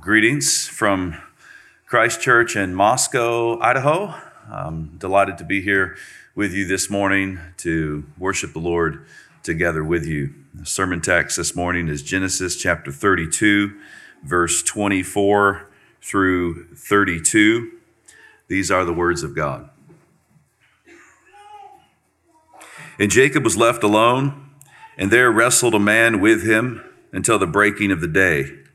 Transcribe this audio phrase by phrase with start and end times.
[0.00, 1.16] Greetings from
[1.86, 4.14] Christ Church in Moscow, Idaho.
[4.50, 5.96] I'm delighted to be here
[6.34, 9.06] with you this morning to worship the Lord
[9.44, 10.34] together with you.
[10.52, 13.78] The sermon text this morning is Genesis chapter 32,
[14.24, 15.70] verse 24
[16.02, 17.72] through 32.
[18.48, 19.70] These are the words of God.
[22.98, 24.50] And Jacob was left alone,
[24.98, 26.82] and there wrestled a man with him
[27.12, 28.65] until the breaking of the day.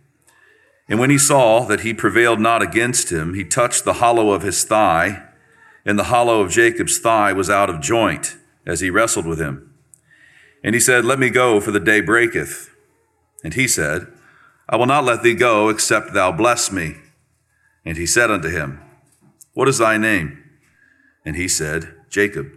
[0.92, 4.42] And when he saw that he prevailed not against him, he touched the hollow of
[4.42, 5.24] his thigh,
[5.86, 9.74] and the hollow of Jacob's thigh was out of joint as he wrestled with him.
[10.62, 12.76] And he said, Let me go, for the day breaketh.
[13.42, 14.08] And he said,
[14.68, 16.98] I will not let thee go, except thou bless me.
[17.86, 18.82] And he said unto him,
[19.54, 20.44] What is thy name?
[21.24, 22.52] And he said, Jacob.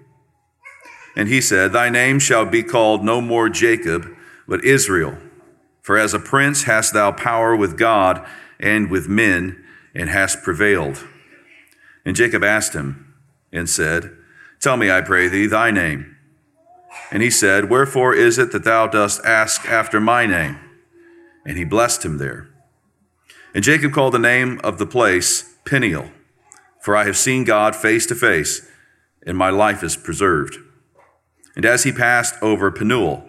[1.16, 4.08] And he said, Thy name shall be called no more Jacob,
[4.48, 5.18] but Israel
[5.84, 8.26] for as a prince hast thou power with God
[8.58, 9.62] and with men,
[9.94, 11.06] and hast prevailed.
[12.06, 13.14] And Jacob asked him
[13.52, 14.16] and said,
[14.60, 16.16] Tell me, I pray thee, thy name.
[17.10, 20.58] And he said, Wherefore is it that thou dost ask after my name?
[21.44, 22.48] And he blessed him there.
[23.54, 26.10] And Jacob called the name of the place Peniel,
[26.80, 28.66] for I have seen God face to face,
[29.26, 30.56] and my life is preserved.
[31.54, 33.28] And as he passed over Penuel,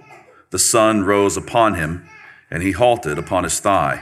[0.51, 2.07] the sun rose upon him
[2.55, 4.01] and he halted upon his thigh.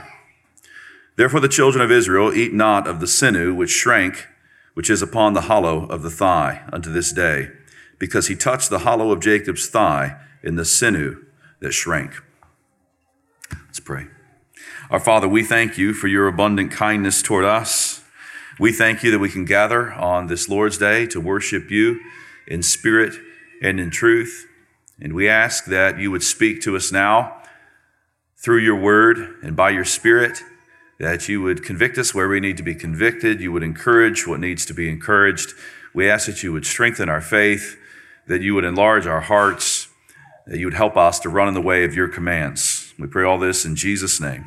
[1.16, 4.28] Therefore the children of Israel eat not of the sinew which shrank,
[4.74, 7.50] which is upon the hollow of the thigh unto this day,
[7.98, 11.24] because he touched the hollow of Jacob's thigh in the sinew
[11.58, 12.22] that shrank.
[13.66, 14.06] Let's pray.
[14.88, 18.04] Our Father, we thank you for your abundant kindness toward us.
[18.60, 21.98] We thank you that we can gather on this Lord's Day to worship you
[22.46, 23.14] in spirit
[23.60, 24.46] and in truth.
[25.00, 27.40] And we ask that you would speak to us now
[28.44, 30.42] through your word and by your spirit,
[30.98, 33.40] that you would convict us where we need to be convicted.
[33.40, 35.54] You would encourage what needs to be encouraged.
[35.94, 37.78] We ask that you would strengthen our faith,
[38.26, 39.88] that you would enlarge our hearts,
[40.46, 42.92] that you would help us to run in the way of your commands.
[42.98, 44.46] We pray all this in Jesus' name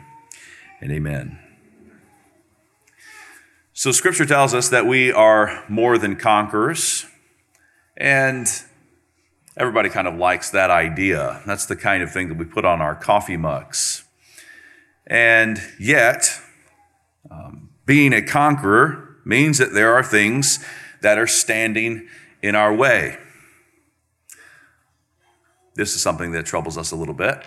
[0.80, 1.40] and amen.
[3.74, 7.08] So, scripture tells us that we are more than conquerors.
[7.96, 8.48] And
[9.58, 11.42] Everybody kind of likes that idea.
[11.48, 14.04] That's the kind of thing that we put on our coffee mugs.
[15.08, 16.40] And yet,
[17.32, 20.64] um, being a conqueror means that there are things
[21.02, 22.08] that are standing
[22.44, 23.18] in our way.
[25.76, 27.44] This is something that troubles us a little bit.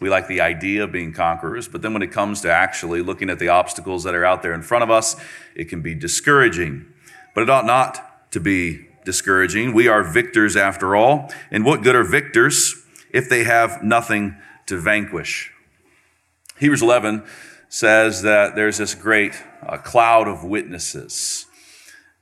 [0.00, 3.30] We like the idea of being conquerors, but then when it comes to actually looking
[3.30, 5.16] at the obstacles that are out there in front of us,
[5.54, 6.86] it can be discouraging.
[7.34, 9.72] But it ought not to be discouraging.
[9.72, 11.32] We are victors after all.
[11.50, 12.74] And what good are victors
[13.10, 14.36] if they have nothing
[14.66, 15.50] to vanquish?
[16.58, 17.24] Hebrews 11
[17.70, 21.46] says that there's this great uh, cloud of witnesses.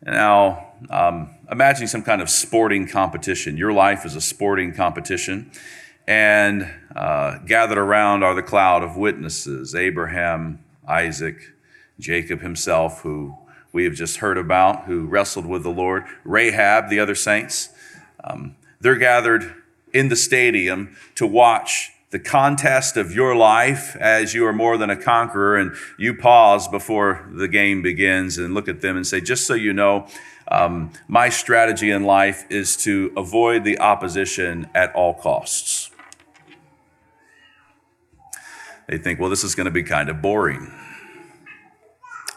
[0.03, 3.57] Now, um, imagine some kind of sporting competition.
[3.57, 5.51] Your life is a sporting competition,
[6.07, 11.37] and uh, gathered around are the cloud of witnesses Abraham, Isaac,
[11.99, 13.35] Jacob himself, who
[13.75, 17.71] we have just heard about who wrestled with the Lord, Rahab, the other saints.
[18.23, 19.53] Um, they're gathered
[19.93, 24.91] in the stadium to watch the contest of your life as you are more than
[24.91, 29.21] a conqueror and you pause before the game begins and look at them and say,
[29.21, 30.07] just so you know,
[30.47, 35.91] um, my strategy in life is to avoid the opposition at all costs.
[38.87, 40.73] They think, well, this is going to be kind of boring.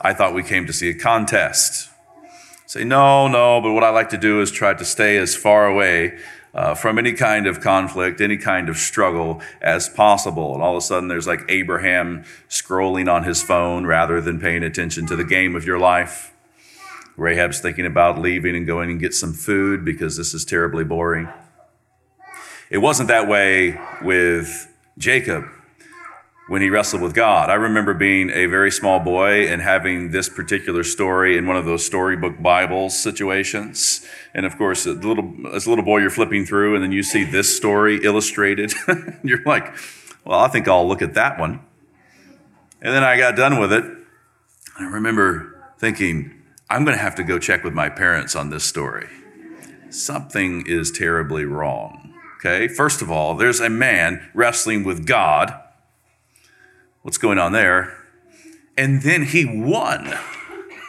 [0.02, 1.90] I thought we came to see a contest.
[2.66, 5.68] Say, no, no, but what I like to do is try to stay as far
[5.68, 6.19] away
[6.53, 10.53] uh, from any kind of conflict, any kind of struggle as possible.
[10.53, 14.63] And all of a sudden, there's like Abraham scrolling on his phone rather than paying
[14.63, 16.34] attention to the game of your life.
[17.16, 21.30] Rahab's thinking about leaving and going and get some food because this is terribly boring.
[22.69, 25.46] It wasn't that way with Jacob
[26.47, 27.50] when he wrestled with God.
[27.50, 31.66] I remember being a very small boy and having this particular story in one of
[31.66, 34.06] those storybook Bibles situations.
[34.33, 37.04] And of course, a little, as a little boy, you're flipping through and then you
[37.04, 38.74] see this story illustrated.
[39.24, 39.75] you're like,
[40.24, 41.60] well, I think I'll look at that one.
[42.81, 43.83] And then I got done with it.
[44.80, 46.33] I remember thinking,
[46.69, 49.07] I'm going to have to go check with my parents on this story.
[49.89, 52.13] Something is terribly wrong.
[52.38, 55.60] Okay, first of all, there's a man wrestling with God
[57.07, 57.95] what's going on there.
[58.77, 60.13] And then he won.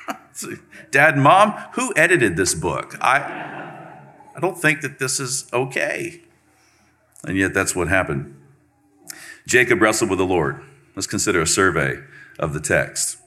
[0.91, 2.97] Dad and mom, who edited this book?
[3.00, 3.20] I,
[4.37, 6.23] I don't think that this is okay.
[7.23, 8.35] And yet that's what happened.
[9.47, 10.61] Jacob wrestled with the Lord.
[10.97, 12.00] Let's consider a survey
[12.37, 13.19] of the text.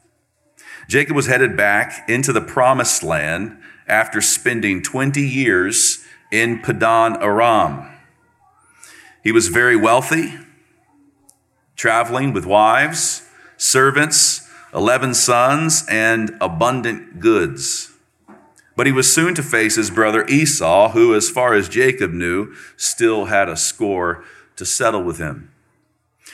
[0.90, 3.58] Jacob was headed back into the promised land
[3.88, 7.90] after spending 20 years in Padan Aram.
[9.24, 10.34] He was very wealthy,
[11.82, 17.92] traveling with wives, servants, 11 sons, and abundant goods.
[18.76, 22.54] But he was soon to face his brother Esau, who, as far as Jacob knew,
[22.78, 24.24] still had a score
[24.58, 25.52] to settle with him.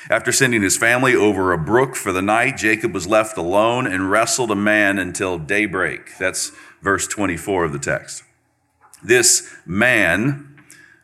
[0.10, 4.12] After sending his family over a brook for the night, Jacob was left alone and
[4.12, 6.18] wrestled a man until daybreak.
[6.20, 6.52] That's
[6.82, 8.22] verse 24 of the text.
[9.02, 10.47] This man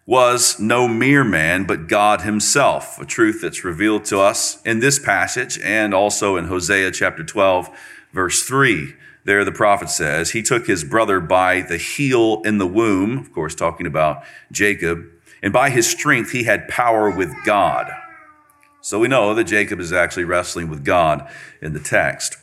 [0.05, 5.00] was no mere man, but God himself, a truth that's revealed to us in this
[5.00, 7.69] passage and also in Hosea chapter 12,
[8.11, 8.95] verse 3.
[9.25, 13.31] There, the prophet says, He took his brother by the heel in the womb, of
[13.31, 15.05] course, talking about Jacob,
[15.41, 17.89] and by his strength he had power with God.
[18.81, 21.29] So we know that Jacob is actually wrestling with God
[21.61, 22.35] in the text.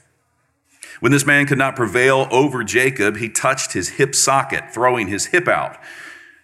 [1.01, 5.27] When this man could not prevail over Jacob, he touched his hip socket, throwing his
[5.27, 5.79] hip out.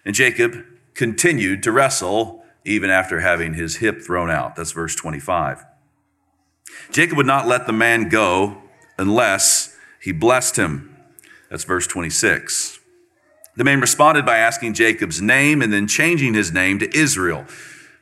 [0.04, 0.64] And Jacob
[0.96, 4.56] continued to wrestle even after having his hip thrown out.
[4.56, 5.64] That's verse 25.
[6.90, 8.62] Jacob would not let the man go
[8.98, 10.96] unless he blessed him.
[11.50, 12.80] That's verse 26.
[13.56, 17.44] The man responded by asking Jacob's name and then changing his name to Israel.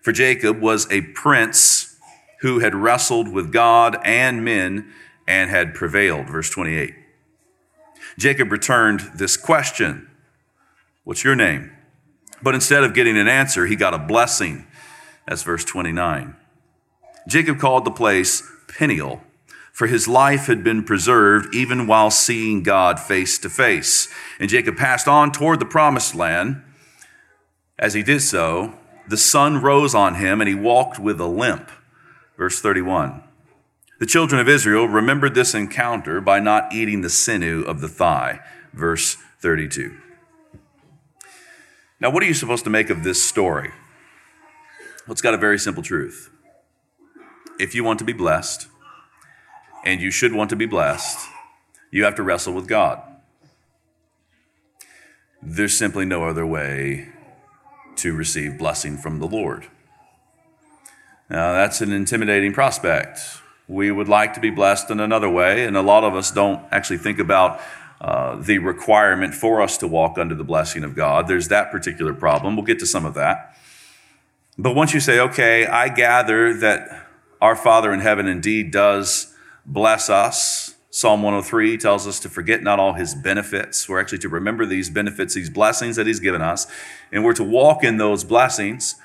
[0.00, 1.98] For Jacob was a prince
[2.40, 4.92] who had wrestled with God and men
[5.26, 6.28] and had prevailed.
[6.28, 6.94] Verse 28.
[8.18, 10.08] Jacob returned this question
[11.04, 11.73] What's your name?
[12.42, 14.66] But instead of getting an answer, he got a blessing.
[15.26, 16.36] That's verse 29.
[17.26, 19.22] Jacob called the place Peniel,
[19.72, 24.08] for his life had been preserved even while seeing God face to face.
[24.38, 26.62] And Jacob passed on toward the promised land.
[27.78, 28.74] As he did so,
[29.08, 31.70] the sun rose on him and he walked with a limp.
[32.36, 33.22] Verse 31.
[34.00, 38.40] The children of Israel remembered this encounter by not eating the sinew of the thigh.
[38.72, 39.96] Verse 32.
[42.04, 43.70] Now, what are you supposed to make of this story?
[45.06, 46.28] Well, it's got a very simple truth.
[47.58, 48.68] If you want to be blessed,
[49.86, 51.26] and you should want to be blessed,
[51.90, 53.00] you have to wrestle with God.
[55.40, 57.08] There's simply no other way
[57.96, 59.68] to receive blessing from the Lord.
[61.30, 63.18] Now, that's an intimidating prospect.
[63.66, 66.62] We would like to be blessed in another way, and a lot of us don't
[66.70, 67.62] actually think about
[68.04, 71.26] uh, the requirement for us to walk under the blessing of God.
[71.26, 72.54] There's that particular problem.
[72.54, 73.56] We'll get to some of that.
[74.58, 77.08] But once you say, okay, I gather that
[77.40, 79.34] our Father in heaven indeed does
[79.64, 83.88] bless us, Psalm 103 tells us to forget not all his benefits.
[83.88, 86.66] We're actually to remember these benefits, these blessings that he's given us,
[87.10, 88.96] and we're to walk in those blessings.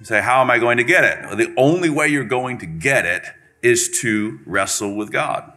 [0.00, 1.38] You say, how am I going to get it?
[1.38, 3.24] The only way you're going to get it
[3.62, 5.50] is to wrestle with God.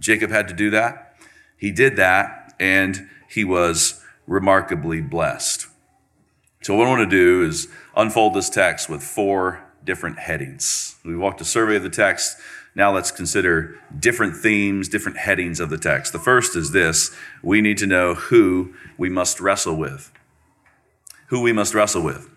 [0.00, 1.05] Jacob had to do that.
[1.56, 5.66] He did that and he was remarkably blessed.
[6.62, 10.96] So, what I want to do is unfold this text with four different headings.
[11.04, 12.36] We walked a survey of the text.
[12.74, 16.12] Now, let's consider different themes, different headings of the text.
[16.12, 20.12] The first is this we need to know who we must wrestle with.
[21.28, 22.28] Who we must wrestle with.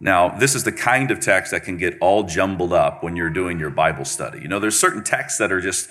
[0.00, 3.30] Now, this is the kind of text that can get all jumbled up when you're
[3.30, 4.40] doing your Bible study.
[4.40, 5.88] You know, there's certain texts that are just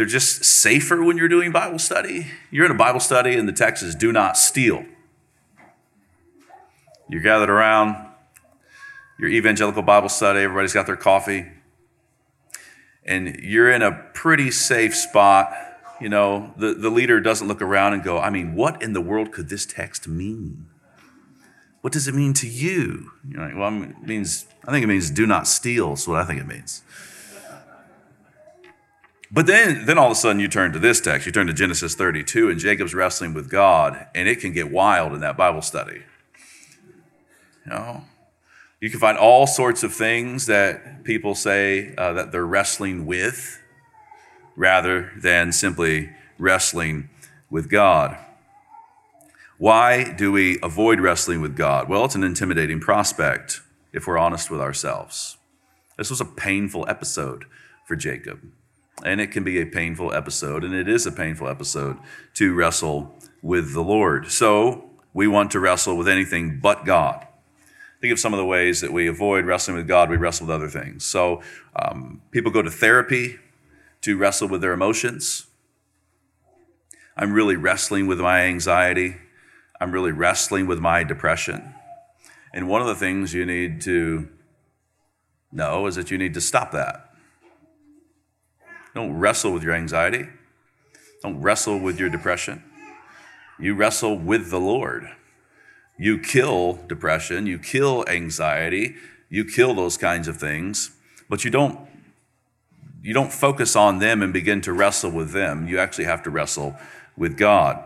[0.00, 2.28] they're just safer when you're doing Bible study.
[2.50, 4.82] You're in a Bible study and the text is do not steal.
[7.10, 8.06] You're gathered around
[9.18, 11.48] your evangelical Bible study, everybody's got their coffee,
[13.04, 15.52] and you're in a pretty safe spot.
[16.00, 19.02] You know, the, the leader doesn't look around and go, I mean, what in the
[19.02, 20.64] world could this text mean?
[21.82, 23.10] What does it mean to you?
[23.28, 26.24] You're like, well, it means, I think it means do not steal, is what I
[26.24, 26.84] think it means.
[29.32, 31.24] But then, then all of a sudden you turn to this text.
[31.24, 35.12] You turn to Genesis 32, and Jacob's wrestling with God, and it can get wild
[35.12, 36.02] in that Bible study.
[37.64, 38.04] You know,
[38.80, 43.60] you can find all sorts of things that people say uh, that they're wrestling with,
[44.56, 47.08] rather than simply wrestling
[47.50, 48.16] with God.
[49.58, 51.88] Why do we avoid wrestling with God?
[51.88, 53.60] Well, it's an intimidating prospect
[53.92, 55.36] if we're honest with ourselves.
[55.98, 57.44] This was a painful episode
[57.84, 58.40] for Jacob.
[59.04, 61.96] And it can be a painful episode, and it is a painful episode
[62.34, 64.30] to wrestle with the Lord.
[64.30, 67.26] So we want to wrestle with anything but God.
[68.00, 70.54] Think of some of the ways that we avoid wrestling with God, we wrestle with
[70.54, 71.04] other things.
[71.04, 71.42] So
[71.76, 73.38] um, people go to therapy
[74.02, 75.46] to wrestle with their emotions.
[77.16, 79.16] I'm really wrestling with my anxiety.
[79.80, 81.74] I'm really wrestling with my depression.
[82.52, 84.28] And one of the things you need to
[85.52, 87.09] know is that you need to stop that
[88.94, 90.28] Don't wrestle with your anxiety.
[91.22, 92.62] Don't wrestle with your depression.
[93.58, 95.10] You wrestle with the Lord.
[95.98, 98.96] You kill depression, you kill anxiety,
[99.28, 100.92] you kill those kinds of things,
[101.28, 101.78] but you don't
[103.02, 105.66] you don't focus on them and begin to wrestle with them.
[105.68, 106.76] You actually have to wrestle
[107.16, 107.82] with God.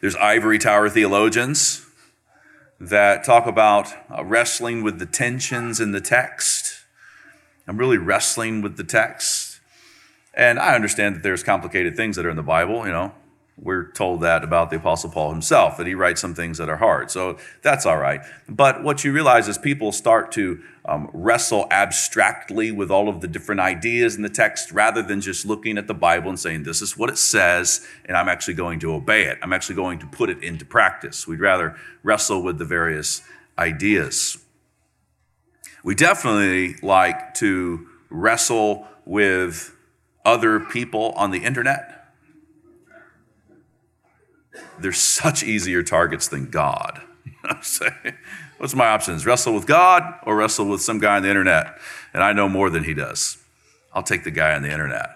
[0.00, 1.86] There's ivory tower theologians
[2.80, 6.84] that talk about uh, wrestling with the tensions in the text.
[7.68, 9.49] I'm really wrestling with the text.
[10.34, 13.12] And I understand that there's complicated things that are in the Bible, you know.
[13.62, 16.78] We're told that about the Apostle Paul himself, that he writes some things that are
[16.78, 17.10] hard.
[17.10, 18.22] So that's all right.
[18.48, 23.28] But what you realize is people start to um, wrestle abstractly with all of the
[23.28, 26.80] different ideas in the text rather than just looking at the Bible and saying, this
[26.80, 29.38] is what it says, and I'm actually going to obey it.
[29.42, 31.28] I'm actually going to put it into practice.
[31.28, 33.20] We'd rather wrestle with the various
[33.58, 34.38] ideas.
[35.84, 39.76] We definitely like to wrestle with
[40.24, 42.00] other people on the internet
[44.80, 47.02] they're such easier targets than God.
[48.58, 49.26] What's my options?
[49.26, 51.78] Wrestle with God or wrestle with some guy on the internet?
[52.12, 53.38] And I know more than he does.
[53.92, 55.10] I'll take the guy on the internet.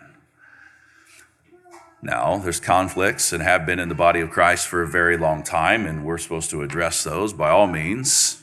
[2.03, 5.43] Now, there's conflicts and have been in the body of Christ for a very long
[5.43, 8.43] time, and we're supposed to address those by all means.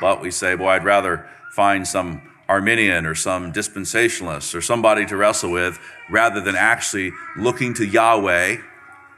[0.00, 5.16] But we say, boy, I'd rather find some Arminian or some dispensationalist or somebody to
[5.16, 5.78] wrestle with
[6.10, 8.56] rather than actually looking to Yahweh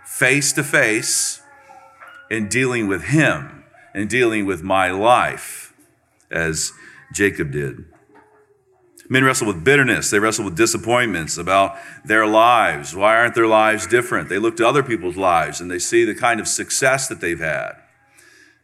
[0.05, 1.41] face to face
[2.31, 5.73] and dealing with him and dealing with my life
[6.31, 6.73] as
[7.15, 7.87] Jacob did.
[9.09, 10.11] Men wrestle with bitterness.
[10.11, 12.95] They wrestle with disappointments about their lives.
[12.95, 14.29] Why aren't their lives different?
[14.29, 17.41] They look to other people's lives and they see the kind of success that they've
[17.41, 17.73] had,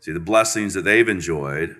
[0.01, 1.75] see the blessings that they've enjoyed.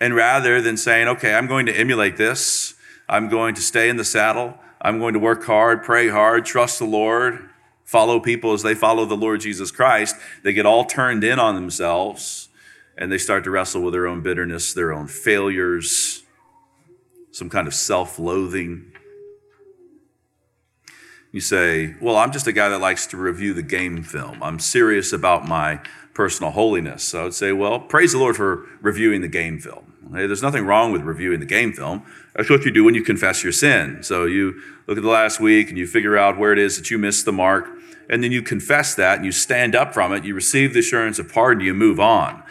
[0.00, 2.74] And rather than saying, okay, I'm going to emulate this,
[3.08, 6.78] I'm going to stay in the saddle, I'm going to work hard, pray hard, trust
[6.78, 7.48] the Lord,
[7.84, 10.14] follow people as they follow the Lord Jesus Christ,
[10.44, 12.48] they get all turned in on themselves
[12.96, 16.22] and they start to wrestle with their own bitterness, their own failures,
[17.30, 18.92] some kind of self loathing.
[21.30, 24.42] You say, Well, I'm just a guy that likes to review the game film.
[24.42, 25.80] I'm serious about my
[26.18, 27.04] personal holiness.
[27.04, 29.94] So I would say, Well, praise the Lord for reviewing the game film.
[30.10, 32.02] There's nothing wrong with reviewing the game film.
[32.34, 34.02] That's what you do when you confess your sin.
[34.02, 36.90] So you look at the last week and you figure out where it is that
[36.90, 37.68] you missed the mark
[38.10, 41.20] and then you confess that and you stand up from it, you receive the assurance
[41.20, 42.42] of pardon, you move on.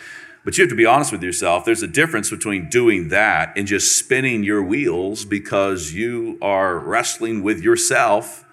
[0.46, 1.66] But you have to be honest with yourself.
[1.66, 7.44] There's a difference between doing that and just spinning your wheels because you are wrestling
[7.44, 8.46] with yourself,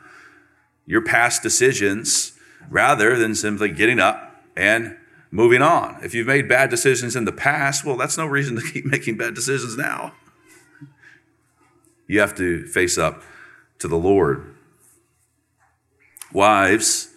[0.87, 2.33] your past decisions,
[2.69, 4.97] rather than simply getting up and
[5.35, 5.99] moving on.
[6.01, 9.17] If you've made bad decisions in the past, well, that's no reason to keep making
[9.17, 10.15] bad decisions now.
[12.07, 13.23] You have to face up
[13.81, 14.55] to the Lord.
[16.33, 17.11] Wives,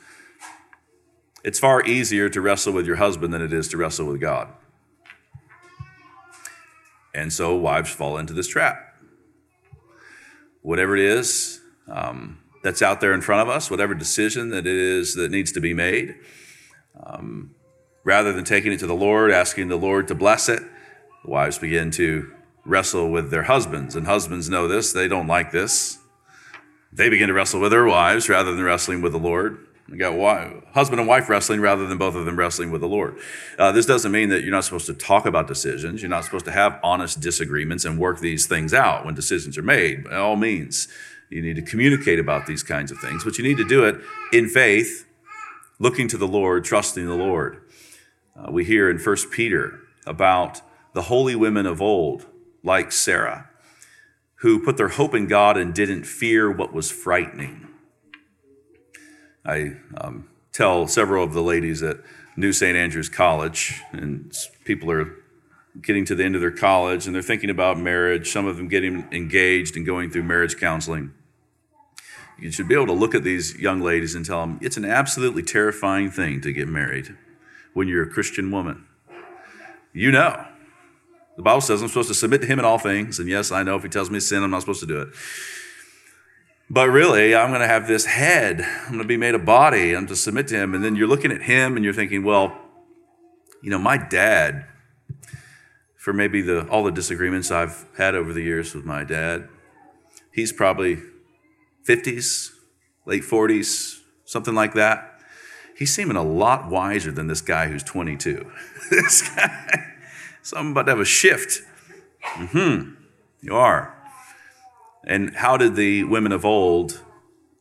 [1.44, 4.50] it's far easier to wrestle with your husband than it is to wrestle with God.
[7.14, 8.96] And so wives fall into this trap.
[10.64, 14.76] Whatever it is um, that's out there in front of us, whatever decision that it
[14.76, 16.16] is that needs to be made,
[17.04, 17.52] um,
[18.08, 20.64] rather than taking it to the Lord, asking the Lord to bless it,
[21.26, 22.34] the wives begin to
[22.64, 23.98] wrestle with their husbands.
[23.98, 26.00] And husbands know this, they don't like this.
[26.94, 29.58] They begin to wrestle with their wives rather than wrestling with the Lord.
[29.90, 32.88] You got wife, husband and wife wrestling rather than both of them wrestling with the
[32.88, 33.18] Lord.
[33.60, 36.02] Uh, this doesn't mean that you're not supposed to talk about decisions.
[36.02, 39.64] You're not supposed to have honest disagreements and work these things out when decisions are
[39.64, 40.06] made.
[40.06, 40.88] By all means,
[41.30, 43.98] you need to communicate about these kinds of things, but you need to do it
[44.32, 45.06] in faith,
[45.78, 47.62] looking to the Lord, trusting the Lord.
[48.38, 50.62] Uh, we hear in 1 Peter about
[50.94, 52.26] the holy women of old,
[52.64, 53.50] like Sarah
[54.38, 57.68] who put their hope in God and didn't fear what was frightening.
[59.44, 61.98] I um, tell several of the ladies at
[62.36, 62.78] New St.
[62.78, 64.32] Andrews College, and
[64.64, 65.16] people are
[65.82, 68.68] getting to the end of their college and they're thinking about marriage, some of them
[68.68, 71.14] getting engaged and going through marriage counseling.
[72.40, 74.86] You should be able to look at these young ladies and tell them it's an
[74.86, 77.16] absolutely terrifying thing to get married
[77.78, 78.84] when you're a Christian woman.
[79.94, 80.44] You know,
[81.36, 83.20] the Bible says I'm supposed to submit to him in all things.
[83.20, 85.10] And yes, I know if he tells me sin, I'm not supposed to do it.
[86.72, 88.62] But really, I'm going to have this head.
[88.62, 89.96] I'm going to be made a body.
[89.96, 90.74] I'm to submit to him.
[90.74, 92.60] And then you're looking at him and you're thinking, well,
[93.62, 94.66] you know, my dad,
[95.98, 99.50] for maybe the, all the disagreements I've had over the years with my dad,
[100.34, 100.98] he's probably
[101.88, 102.54] 50s,
[103.06, 105.17] late 40s, something like that.
[105.78, 108.52] He's seeming a lot wiser than this guy who's 22.
[108.90, 109.94] this guy.
[110.42, 111.62] So about to have a shift.
[112.34, 112.96] Mm-hmm.
[113.42, 113.94] You are.
[115.06, 117.04] And how did the women of old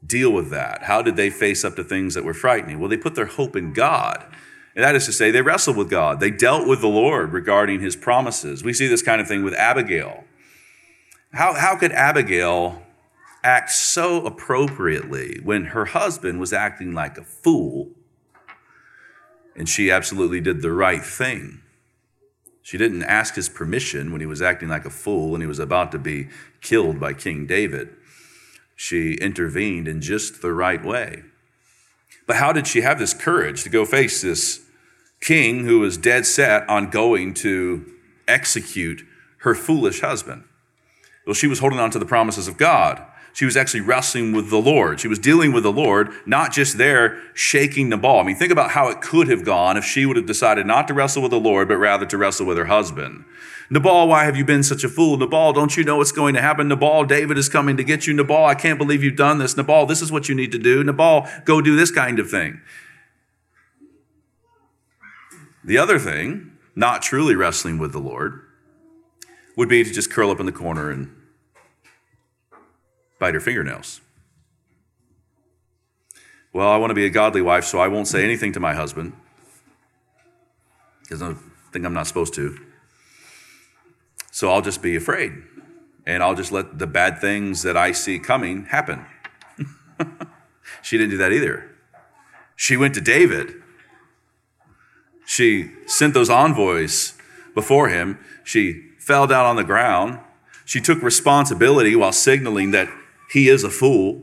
[0.05, 0.85] deal with that?
[0.85, 2.81] How did they face up to things that were frightening?
[2.81, 4.25] Well, they put their hope in God.
[4.75, 6.19] And that is to say, they wrestled with God.
[6.19, 8.65] They dealt with the Lord regarding his promises.
[8.65, 10.25] We see this kind of thing with Abigail.
[11.33, 12.83] How, how could Abigail
[13.45, 17.91] act so appropriately when her husband was acting like a fool
[19.57, 21.63] and she absolutely did the right thing?
[22.63, 25.61] She didn't ask his permission when he was acting like a fool and he was
[25.61, 26.29] about to be
[26.61, 27.91] killed by King David.
[28.75, 31.23] She intervened in just the right way.
[32.27, 34.65] But how did she have this courage to go face this
[35.21, 37.87] king who was dead set on going to
[38.27, 39.03] execute
[39.39, 40.45] her foolish husband?
[41.25, 43.01] Well, she was holding on to the promises of God.
[43.37, 44.99] She was actually wrestling with the Lord.
[44.99, 48.21] She was dealing with the Lord, not just there shaking the ball.
[48.21, 50.89] I mean, think about how it could have gone if she would have decided not
[50.89, 53.27] to wrestle with the Lord, but rather to wrestle with her husband.
[53.69, 55.19] Nabal, why have you been such a fool?
[55.19, 56.69] Nabal, don't you know what's going to happen?
[56.69, 58.15] Nabal, David is coming to get you.
[58.15, 59.55] Nabal, I can't believe you've done this.
[59.55, 60.83] Nabal, this is what you need to do.
[60.83, 62.63] Nabal, go do this kind of thing.
[65.63, 68.41] The other thing, not truly wrestling with the Lord,
[69.59, 71.15] would be to just curl up in the corner and
[73.19, 74.01] bite her fingernails.
[76.53, 78.75] Well, I want to be a godly wife, so I won't say anything to my
[78.75, 79.13] husband
[81.03, 81.35] because I
[81.73, 82.59] think I'm not supposed to.
[84.31, 85.33] So I'll just be afraid
[86.07, 89.05] and I'll just let the bad things that I see coming happen.
[90.83, 91.71] she didn't do that either.
[92.55, 93.55] She went to David.
[95.27, 97.15] She sent those envoys
[97.55, 98.19] before him.
[98.45, 100.21] She fell down on the ground.
[100.65, 102.89] She took responsibility while signaling that
[103.31, 104.23] he is a fool.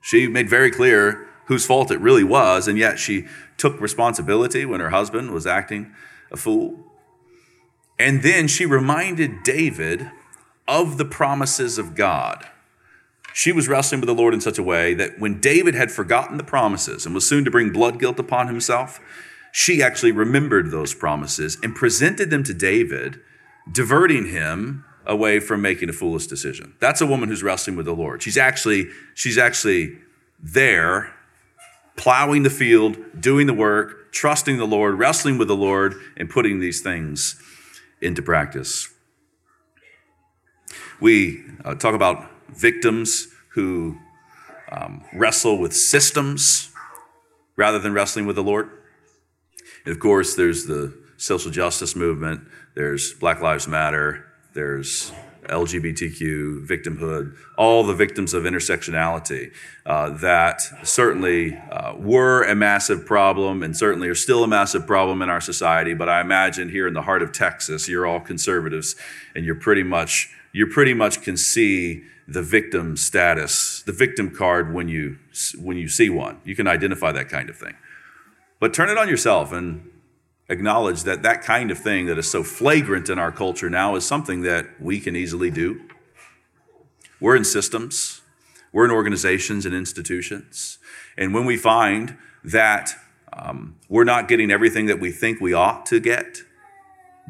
[0.00, 4.80] She made very clear whose fault it really was, and yet she took responsibility when
[4.80, 5.92] her husband was acting
[6.30, 6.84] a fool.
[7.98, 10.10] And then she reminded David
[10.68, 12.46] of the promises of God.
[13.32, 16.36] She was wrestling with the Lord in such a way that when David had forgotten
[16.36, 19.00] the promises and was soon to bring blood guilt upon himself,
[19.52, 23.20] she actually remembered those promises and presented them to David,
[23.70, 26.74] diverting him away from making a foolish decision.
[26.78, 28.22] That's a woman who's wrestling with the Lord.
[28.22, 29.98] She's actually she's actually
[30.38, 31.12] there
[31.96, 36.60] plowing the field, doing the work, trusting the Lord, wrestling with the Lord and putting
[36.60, 37.42] these things
[38.00, 38.88] into practice.
[41.00, 43.98] We uh, talk about victims who
[44.70, 46.70] um, wrestle with systems
[47.56, 48.70] rather than wrestling with the Lord.
[49.84, 52.42] And of course, there's the social justice movement,
[52.74, 54.27] there's Black Lives Matter,
[54.58, 55.12] there's
[55.44, 59.52] LGBTQ victimhood, all the victims of intersectionality
[59.86, 65.22] uh, that certainly uh, were a massive problem and certainly are still a massive problem
[65.22, 65.94] in our society.
[65.94, 68.96] But I imagine here in the heart of Texas, you're all conservatives
[69.36, 74.74] and you're pretty much you pretty much can see the victim status, the victim card
[74.74, 75.18] when you
[75.60, 76.40] when you see one.
[76.44, 77.76] You can identify that kind of thing.
[78.58, 79.88] But turn it on yourself and
[80.48, 84.06] acknowledge that that kind of thing that is so flagrant in our culture now is
[84.06, 85.80] something that we can easily do.
[87.20, 88.22] We're in systems,
[88.72, 90.78] we're in organizations and institutions.
[91.16, 92.94] And when we find that
[93.32, 96.38] um, we're not getting everything that we think we ought to get,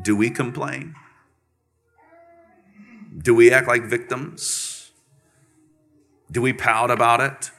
[0.01, 0.95] do we complain?
[3.17, 4.91] Do we act like victims?
[6.31, 7.51] Do we pout about it?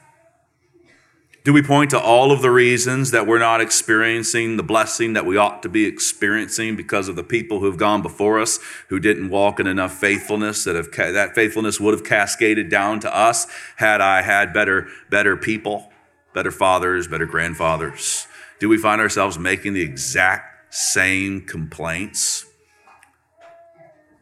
[1.42, 5.24] Do we point to all of the reasons that we're not experiencing the blessing that
[5.24, 9.30] we ought to be experiencing because of the people who've gone before us who didn't
[9.30, 14.02] walk in enough faithfulness that have that faithfulness would have cascaded down to us had
[14.02, 15.90] I had better better people,
[16.34, 18.26] better fathers, better grandfathers?
[18.58, 22.44] Do we find ourselves making the exact same complaints?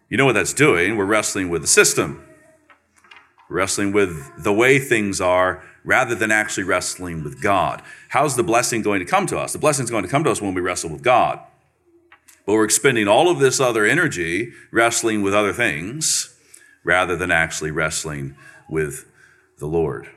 [0.09, 0.96] You know what that's doing?
[0.96, 2.27] We're wrestling with the system.
[3.48, 7.82] Wrestling with the way things are rather than actually wrestling with God.
[8.11, 9.52] How's the blessing going to come to us?
[9.52, 11.40] The blessing is going to come to us when we wrestle with God.
[12.44, 16.34] But we're expending all of this other energy wrestling with other things
[16.84, 18.37] rather than actually wrestling
[18.68, 19.06] with
[19.58, 20.08] the Lord.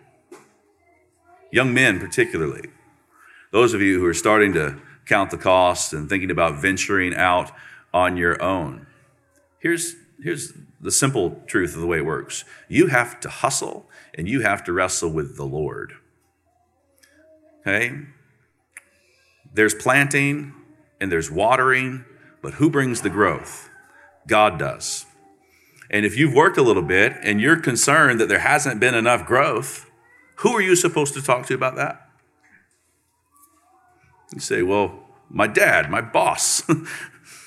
[1.52, 2.70] Young men, particularly,
[3.52, 7.52] those of you who are starting to count the cost and thinking about venturing out
[7.94, 8.88] on your own,
[9.60, 14.28] here's, here's the simple truth of the way it works you have to hustle and
[14.28, 15.94] you have to wrestle with the Lord.
[17.62, 18.00] Okay?
[19.54, 20.54] There's planting
[21.00, 22.06] and there's watering,
[22.42, 23.70] but who brings the growth?
[24.28, 25.06] God does.
[25.90, 29.26] And if you've worked a little bit and you're concerned that there hasn't been enough
[29.26, 29.90] growth,
[30.38, 32.10] who are you supposed to talk to about that?
[34.34, 36.64] You say, well, my dad, my boss,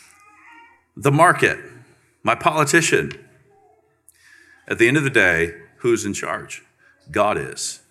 [0.97, 1.59] the market,
[2.23, 3.13] my politician.
[4.67, 6.63] At the end of the day, Who's in charge?
[7.11, 7.83] God is.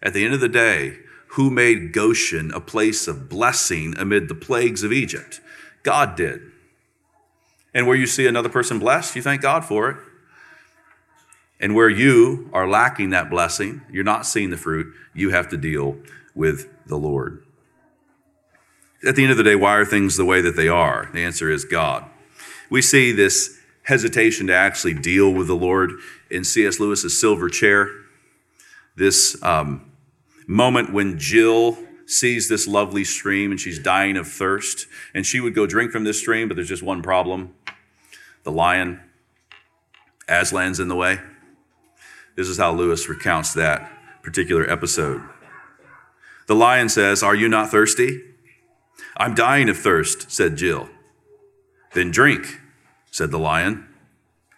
[0.00, 4.36] At the end of the day, who made Goshen a place of blessing amid the
[4.36, 5.40] plagues of Egypt?
[5.82, 6.42] God did.
[7.74, 9.96] And where you see another person blessed, you thank God for it.
[11.58, 15.56] And where you are lacking that blessing, you're not seeing the fruit, you have to
[15.56, 15.98] deal
[16.36, 17.44] with the Lord.
[19.04, 21.10] At the end of the day, why are things the way that they are?
[21.12, 22.04] The answer is God.
[22.70, 25.90] We see this hesitation to actually deal with the Lord
[26.30, 26.80] in C.S.
[26.80, 27.90] Lewis's Silver Chair.
[28.96, 29.90] This um,
[30.46, 35.54] moment when Jill sees this lovely stream and she's dying of thirst, and she would
[35.54, 37.54] go drink from this stream, but there's just one problem
[38.42, 39.00] the lion,
[40.28, 41.20] Aslan's in the way.
[42.36, 43.90] This is how Lewis recounts that
[44.22, 45.22] particular episode.
[46.46, 48.22] The lion says, Are you not thirsty?
[49.16, 50.88] I'm dying of thirst, said Jill.
[51.92, 52.60] Then drink,
[53.10, 53.86] said the lion.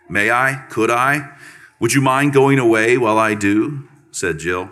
[0.09, 0.65] May I?
[0.71, 1.37] Could I?
[1.83, 3.89] Would you mind going away while I do?
[4.13, 4.71] said Jill.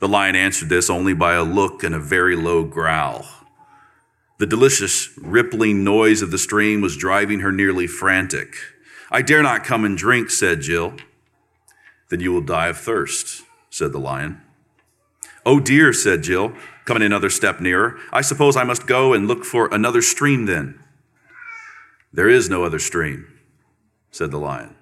[0.00, 3.24] The lion answered this only by a look and a very low growl.
[4.38, 8.56] The delicious rippling noise of the stream was driving her nearly frantic.
[9.12, 10.94] I dare not come and drink, said Jill.
[12.10, 14.40] Then you will die of thirst, said the lion.
[15.46, 16.52] Oh dear, said Jill,
[16.84, 17.96] coming another step nearer.
[18.12, 20.80] I suppose I must go and look for another stream then.
[22.12, 23.28] There is no other stream,
[24.10, 24.74] said the lion.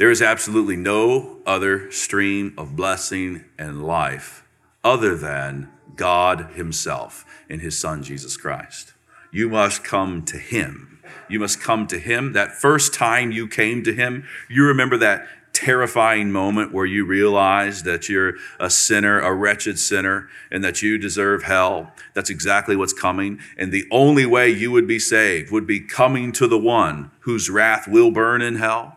[0.00, 4.48] There is absolutely no other stream of blessing and life
[4.82, 8.94] other than God Himself in His Son, Jesus Christ.
[9.30, 11.00] You must come to Him.
[11.28, 12.32] You must come to Him.
[12.32, 17.82] That first time you came to Him, you remember that terrifying moment where you realize
[17.82, 21.92] that you're a sinner, a wretched sinner, and that you deserve hell.
[22.14, 23.38] That's exactly what's coming.
[23.58, 27.50] And the only way you would be saved would be coming to the one whose
[27.50, 28.96] wrath will burn in hell,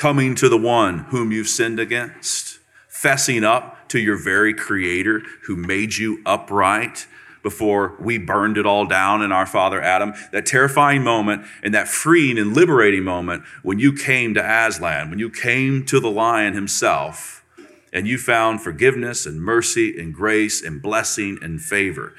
[0.00, 2.58] coming to the one whom you've sinned against,
[2.88, 7.06] fessing up to your very creator who made you upright
[7.42, 10.14] before we burned it all down in our father Adam.
[10.32, 15.18] That terrifying moment and that freeing and liberating moment when you came to Aslan, when
[15.18, 17.44] you came to the lion himself,
[17.92, 22.14] and you found forgiveness and mercy and grace and blessing and favor.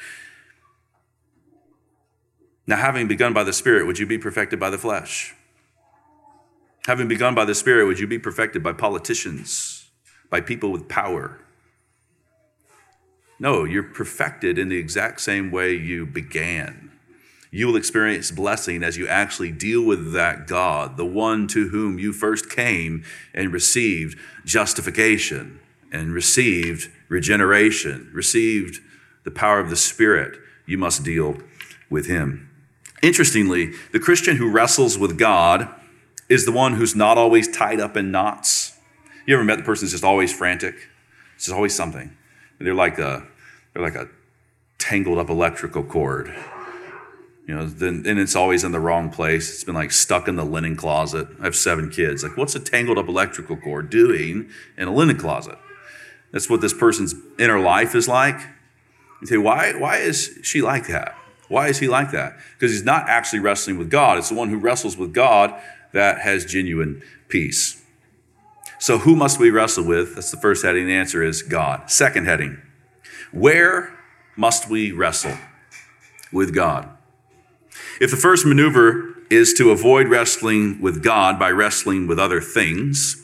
[2.68, 5.34] Now, having begun by the Spirit, would you be perfected by the flesh?
[6.88, 9.90] Having begun by the Spirit, would you be perfected by politicians,
[10.30, 11.40] by people with power?
[13.40, 16.92] No, you're perfected in the exact same way you began.
[17.52, 22.00] You will experience blessing as you actually deal with that God, the one to whom
[22.00, 25.60] you first came and received justification
[25.92, 28.80] and received regeneration, received
[29.24, 30.40] the power of the Spirit.
[30.66, 31.38] You must deal
[31.90, 32.50] with Him.
[33.04, 35.68] Interestingly, the Christian who wrestles with God
[36.32, 38.80] is the one who's not always tied up in knots.
[39.26, 40.76] You ever met the person who's just always frantic?
[41.36, 42.16] It's just always something.
[42.58, 43.28] They're like a
[43.74, 44.08] they're like a
[44.78, 46.34] tangled up electrical cord.
[47.48, 49.50] You know, then and it's always in the wrong place.
[49.50, 51.28] It's been like stuck in the linen closet.
[51.42, 52.24] I have seven kids.
[52.24, 55.58] Like, what's a tangled up electrical cord doing in a linen closet?
[56.32, 58.40] That's what this person's inner life is like.
[59.20, 61.14] You say, why, why is she like that?
[61.50, 62.38] Why is he like that?
[62.54, 64.18] Because he's not actually wrestling with God.
[64.18, 65.60] It's the one who wrestles with God
[65.94, 67.84] that has genuine peace.
[68.80, 70.16] So, who must we wrestle with?
[70.16, 70.88] That's the first heading.
[70.88, 71.90] The answer is God.
[71.92, 72.62] Second heading
[73.32, 73.98] where
[74.36, 75.38] must we wrestle
[76.34, 76.90] with God?
[78.02, 83.24] If the first maneuver is to avoid wrestling with God by wrestling with other things,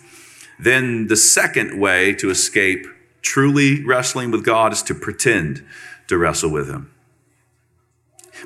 [0.60, 2.86] then the second way to escape
[3.22, 5.66] truly wrestling with God is to pretend
[6.08, 6.92] to wrestle with Him.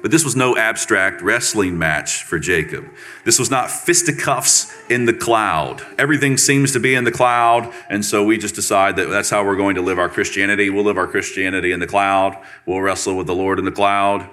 [0.02, 2.86] But this was no abstract wrestling match for Jacob.
[3.24, 5.86] This was not fisticuffs in the cloud.
[5.98, 9.46] Everything seems to be in the cloud, and so we just decide that that's how
[9.46, 10.70] we're going to live our Christianity.
[10.70, 12.36] We'll live our Christianity in the cloud.
[12.66, 14.28] We'll wrestle with the Lord in the cloud.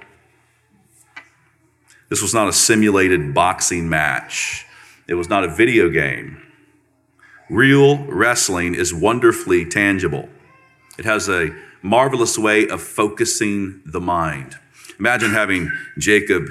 [2.09, 4.65] This was not a simulated boxing match.
[5.07, 6.43] It was not a video game.
[7.51, 10.29] Real wrestling is wonderfully tangible.
[10.99, 14.59] It has a marvelous way of focusing the mind.
[14.99, 16.49] Imagine having Jacob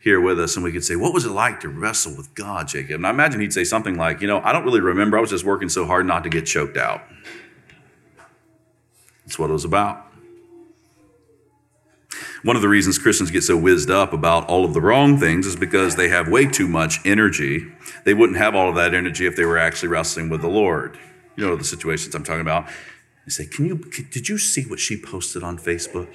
[0.00, 2.68] here with us and we could say, What was it like to wrestle with God,
[2.68, 2.96] Jacob?
[2.96, 5.18] And I imagine he'd say something like, You know, I don't really remember.
[5.18, 7.02] I was just working so hard not to get choked out.
[9.24, 10.04] That's what it was about.
[12.44, 15.44] One of the reasons Christians get so whizzed up about all of the wrong things
[15.44, 17.66] is because they have way too much energy.
[18.04, 20.96] They wouldn't have all of that energy if they were actually wrestling with the Lord.
[21.36, 22.68] You know the situations I'm talking about.
[23.26, 23.76] They say, "Can you?
[23.76, 26.08] Did you see what she posted on Facebook?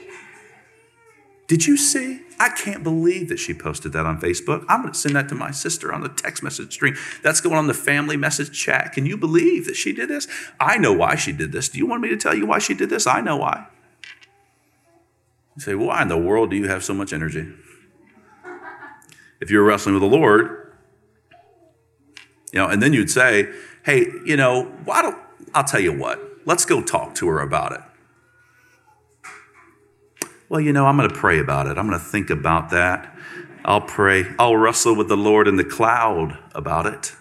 [1.54, 2.22] Did you see?
[2.40, 4.66] I can't believe that she posted that on Facebook.
[4.68, 6.96] I'm going to send that to my sister on the text message stream.
[7.22, 8.92] That's going on the family message chat.
[8.92, 10.28] Can you believe that she did this?
[10.60, 11.70] I know why she did this.
[11.70, 13.06] Do you want me to tell you why she did this?
[13.06, 13.68] I know why.
[15.56, 17.48] You say, why in the world do you have so much energy?
[19.40, 20.74] If you're wrestling with the Lord,
[22.52, 23.54] you know, and then you'd say,
[23.86, 25.20] hey, you know, why don't,
[25.54, 27.82] I'll tell you what, let's go talk to her about it.
[30.54, 31.80] Well, you know, I'm going to pray about it.
[31.80, 33.12] I'm going to think about that.
[33.66, 34.26] I'll pray.
[34.38, 37.14] I'll wrestle with the Lord in the cloud about it.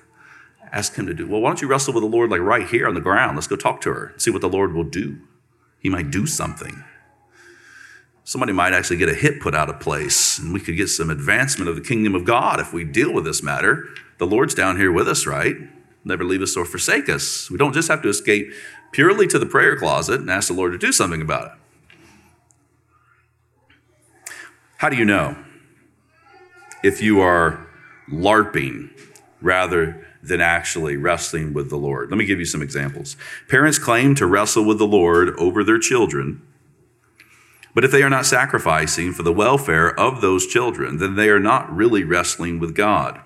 [0.71, 1.27] Ask him to do.
[1.27, 3.39] Well, why don't you wrestle with the Lord like right here on the ground?
[3.39, 4.13] Let's go talk to her.
[4.19, 5.19] See what the Lord will do.
[5.79, 6.85] He might do something.
[8.23, 11.09] Somebody might actually get a hit put out of place, and we could get some
[11.09, 13.89] advancement of the kingdom of God if we deal with this matter.
[14.19, 15.57] The Lord's down here with us, right?
[16.05, 17.51] Never leave us or forsake us.
[17.51, 18.53] We don't just have to escape
[18.93, 21.62] purely to the prayer closet and ask the Lord to do something about it.
[24.83, 25.37] How do you know
[26.83, 27.69] if you are
[28.11, 28.91] LARPing
[29.41, 32.11] rather than actually wrestling with the Lord?
[32.11, 33.17] Let me give you some examples.
[33.49, 36.43] Parents claim to wrestle with the Lord over their children,
[37.77, 41.39] but if they are not sacrificing for the welfare of those children, then they are
[41.39, 43.21] not really wrestling with God.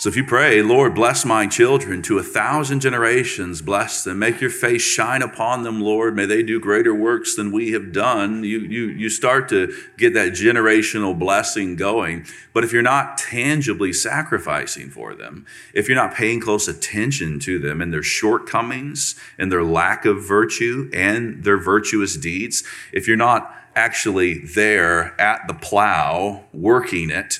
[0.00, 4.40] So if you pray, Lord, bless my children to a thousand generations, bless them, make
[4.40, 6.16] your face shine upon them, Lord.
[6.16, 8.42] May they do greater works than we have done.
[8.42, 12.24] You, you, you start to get that generational blessing going.
[12.54, 17.58] But if you're not tangibly sacrificing for them, if you're not paying close attention to
[17.58, 23.18] them and their shortcomings and their lack of virtue and their virtuous deeds, if you're
[23.18, 27.38] not actually there at the plow working it,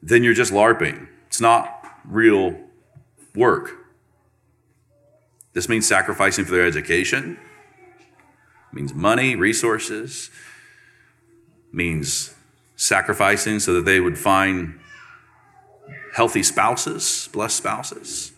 [0.00, 1.08] then you're just LARPing.
[1.26, 1.79] It's not
[2.10, 2.56] real
[3.34, 3.72] work.
[5.52, 7.38] This means sacrificing for their education,
[8.70, 10.30] it means money, resources,
[11.68, 12.34] it means
[12.76, 14.78] sacrificing so that they would find
[16.14, 18.32] healthy spouses, blessed spouses.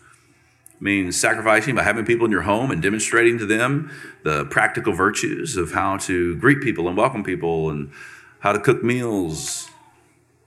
[0.73, 3.91] It means sacrificing by having people in your home and demonstrating to them
[4.23, 7.91] the practical virtues of how to greet people and welcome people and
[8.39, 9.69] how to cook meals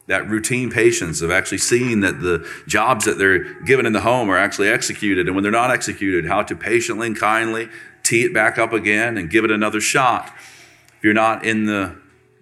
[0.06, 4.30] that routine patience of actually seeing that the jobs that they're given in the home
[4.30, 5.26] are actually executed.
[5.26, 7.68] And when they're not executed, how to patiently and kindly
[8.02, 10.32] tee it back up again and give it another shot.
[10.96, 11.96] If you're not in the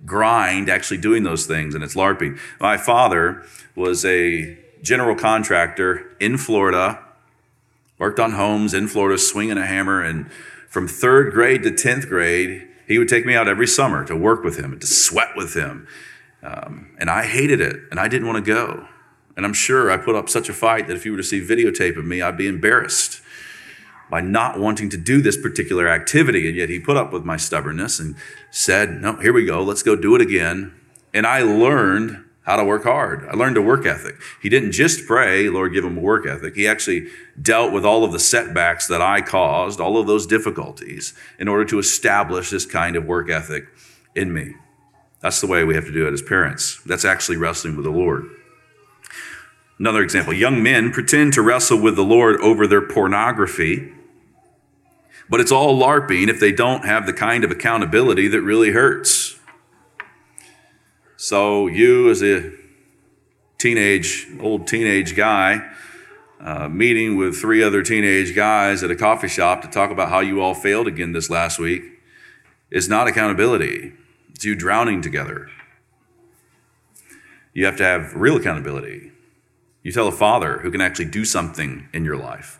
[0.04, 2.38] grind actually doing those things and it's LARPing.
[2.60, 3.42] My father
[3.74, 7.02] was a general contractor in Florida,
[7.98, 10.02] worked on homes in Florida, swinging a hammer.
[10.02, 10.30] And
[10.68, 14.44] from third grade to 10th grade, he would take me out every summer to work
[14.44, 15.88] with him and to sweat with him
[16.44, 18.86] um, and I hated it and I didn't want to go.
[19.36, 21.40] And I'm sure I put up such a fight that if you were to see
[21.40, 23.20] videotape of me, I'd be embarrassed
[24.10, 26.46] by not wanting to do this particular activity.
[26.46, 28.14] And yet he put up with my stubbornness and
[28.50, 30.72] said, No, here we go, let's go do it again.
[31.12, 33.26] And I learned how to work hard.
[33.26, 34.16] I learned a work ethic.
[34.42, 36.54] He didn't just pray, Lord, give him a work ethic.
[36.54, 37.08] He actually
[37.40, 41.64] dealt with all of the setbacks that I caused, all of those difficulties, in order
[41.64, 43.64] to establish this kind of work ethic
[44.14, 44.54] in me.
[45.24, 46.82] That's the way we have to do it as parents.
[46.84, 48.28] That's actually wrestling with the Lord.
[49.78, 53.90] Another example young men pretend to wrestle with the Lord over their pornography,
[55.30, 59.38] but it's all LARPing if they don't have the kind of accountability that really hurts.
[61.16, 62.52] So, you as a
[63.56, 65.66] teenage, old teenage guy,
[66.38, 70.20] uh, meeting with three other teenage guys at a coffee shop to talk about how
[70.20, 71.82] you all failed again this last week
[72.70, 73.94] is not accountability.
[74.42, 75.48] You drowning together.
[77.54, 79.12] You have to have real accountability.
[79.82, 82.58] You tell a father who can actually do something in your life.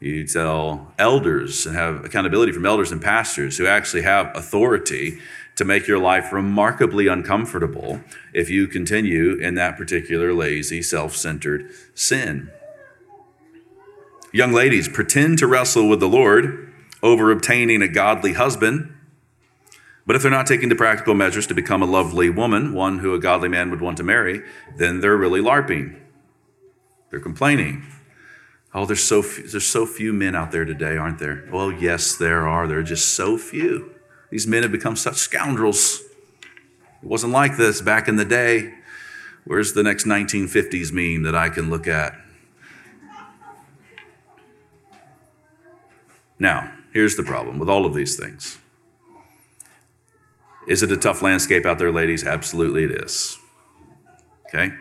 [0.00, 5.20] You tell elders and have accountability from elders and pastors who actually have authority
[5.54, 8.00] to make your life remarkably uncomfortable
[8.34, 12.50] if you continue in that particular lazy, self centered sin.
[14.32, 18.91] Young ladies, pretend to wrestle with the Lord over obtaining a godly husband
[20.06, 23.14] but if they're not taking the practical measures to become a lovely woman, one who
[23.14, 24.42] a godly man would want to marry,
[24.76, 25.98] then they're really LARPing.
[27.10, 27.86] They're complaining.
[28.74, 31.46] Oh, there's so few, there's so few men out there today, aren't there?
[31.52, 32.66] Well, yes, there are.
[32.66, 33.94] There are just so few.
[34.30, 36.00] These men have become such scoundrels.
[37.02, 38.72] It wasn't like this back in the day.
[39.44, 42.14] Where's the next 1950s meme that I can look at?
[46.38, 48.58] Now, here's the problem with all of these things.
[50.72, 52.26] Is it a tough landscape out there, ladies?
[52.26, 53.38] Absolutely, it is.
[54.48, 54.72] Okay?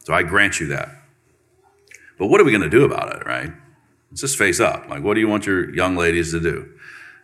[0.00, 0.88] So I grant you that.
[2.18, 3.52] But what are we going to do about it, right?
[4.10, 4.88] Let's just face up.
[4.88, 6.68] Like, what do you want your young ladies to do?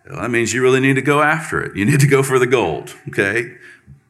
[0.08, 1.74] Well, that means you really need to go after it.
[1.74, 3.56] You need to go for the gold, okay?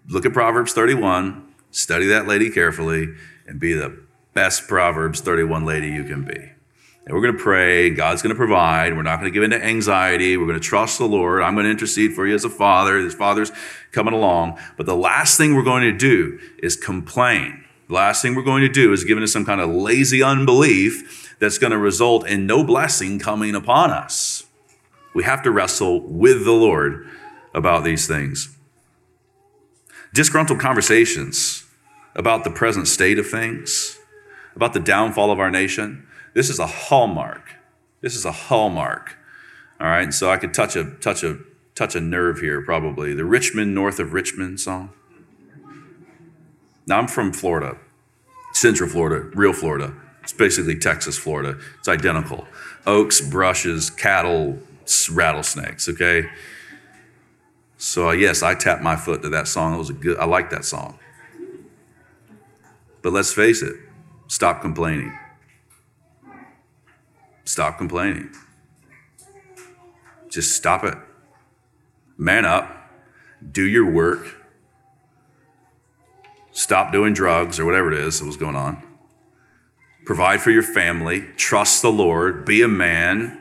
[0.09, 3.15] Look at Proverbs 31, study that lady carefully,
[3.47, 3.99] and be the
[4.35, 6.52] best Proverbs 31 lady you can be.
[7.05, 7.91] And we're going to pray.
[7.91, 8.95] God's going to provide.
[8.95, 10.37] We're not going to give into anxiety.
[10.37, 11.43] We're going to trust the Lord.
[11.43, 13.03] I'm going to intercede for you as a father.
[13.03, 13.51] This father's
[13.91, 14.59] coming along.
[14.77, 17.65] But the last thing we're going to do is complain.
[17.89, 21.37] The last thing we're going to do is give into some kind of lazy unbelief
[21.41, 24.47] that's going to result in no blessing coming upon us.
[25.13, 27.07] We have to wrestle with the Lord
[27.53, 28.57] about these things.
[30.15, 31.65] Disgruntled conversations
[32.15, 33.99] about the present state of things,
[34.55, 36.07] about the downfall of our nation.
[36.35, 37.57] This is a hallmark.
[38.01, 39.17] This is a hallmark.
[39.81, 41.39] All right, so I could touch a touch a
[41.75, 43.15] touch a nerve here probably.
[43.15, 44.91] The Rich Men north of Richmond song.
[46.87, 47.79] Now I'm from Florida,
[48.53, 49.95] Central Florida, real Florida.
[50.23, 51.59] It's basically Texas, Florida.
[51.79, 52.47] It's identical.
[52.87, 54.59] Oaks, brushes, cattle,
[55.11, 55.89] rattlesnakes.
[55.89, 56.29] Okay.
[57.77, 59.75] So uh, yes, I tapped my foot to that song.
[59.75, 60.19] It was a good.
[60.19, 60.99] I like that song.
[63.03, 63.75] But let's face it.
[64.29, 65.19] Stop complaining.
[67.45, 68.31] Stop complaining.
[70.31, 70.97] Just stop it.
[72.17, 72.91] Man up.
[73.51, 74.37] Do your work.
[76.53, 78.83] Stop doing drugs or whatever it is that was going on.
[80.05, 81.23] Provide for your family.
[81.37, 82.45] Trust the Lord.
[82.45, 83.39] Be a man.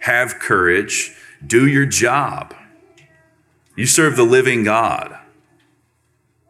[0.00, 1.16] Have courage.
[1.44, 2.54] Do your job.
[3.76, 5.16] You serve the living God.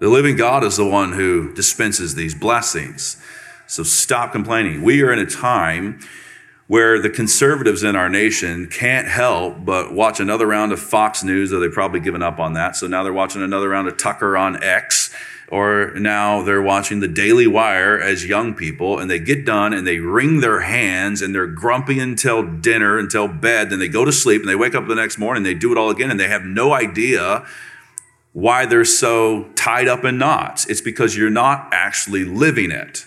[0.00, 3.22] The living God is the one who dispenses these blessings.
[3.66, 4.82] So stop complaining.
[4.82, 6.00] We are in a time
[6.68, 11.50] where the conservatives in our nation can't help but watch another round of Fox News,
[11.50, 12.76] though they've probably given up on that.
[12.76, 15.12] So now they're watching another round of Tucker on X,
[15.48, 19.86] or now they're watching the Daily Wire as young people, and they get done and
[19.86, 24.12] they wring their hands and they're grumpy until dinner, until bed, then they go to
[24.12, 26.28] sleep and they wake up the next morning, they do it all again, and they
[26.28, 27.46] have no idea
[28.34, 30.66] why they're so tied up in knots.
[30.66, 33.06] It's because you're not actually living it.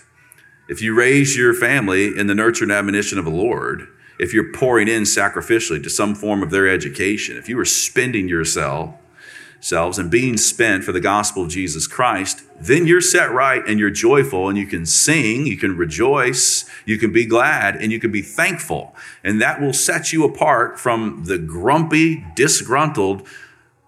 [0.68, 4.52] If you raise your family in the nurture and admonition of the Lord, if you're
[4.52, 8.94] pouring in sacrificially to some form of their education, if you are spending yourself
[9.62, 13.78] selves and being spent for the gospel of Jesus Christ, then you're set right and
[13.78, 18.00] you're joyful and you can sing, you can rejoice, you can be glad, and you
[18.00, 18.94] can be thankful.
[19.22, 23.26] And that will set you apart from the grumpy, disgruntled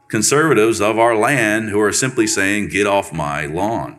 [0.08, 3.98] conservatives of our land who are simply saying, Get off my lawn.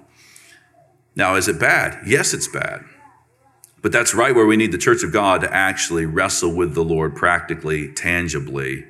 [1.16, 2.06] Now, is it bad?
[2.06, 2.84] Yes, it's bad.
[3.82, 6.84] But that's right where we need the church of God to actually wrestle with the
[6.84, 8.86] Lord practically, tangibly,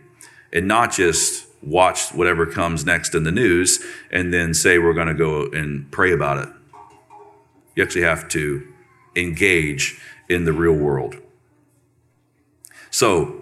[0.54, 5.08] and not just watch whatever comes next in the news and then say we're going
[5.08, 6.50] to go and pray about it.
[7.76, 8.66] You actually have to
[9.16, 11.16] engage in the real world.
[12.90, 13.42] So,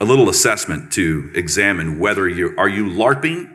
[0.00, 3.50] a little assessment to examine whether you are you larping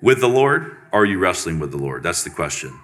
[0.00, 2.02] with the Lord or are you wrestling with the Lord?
[2.02, 2.78] That's the question.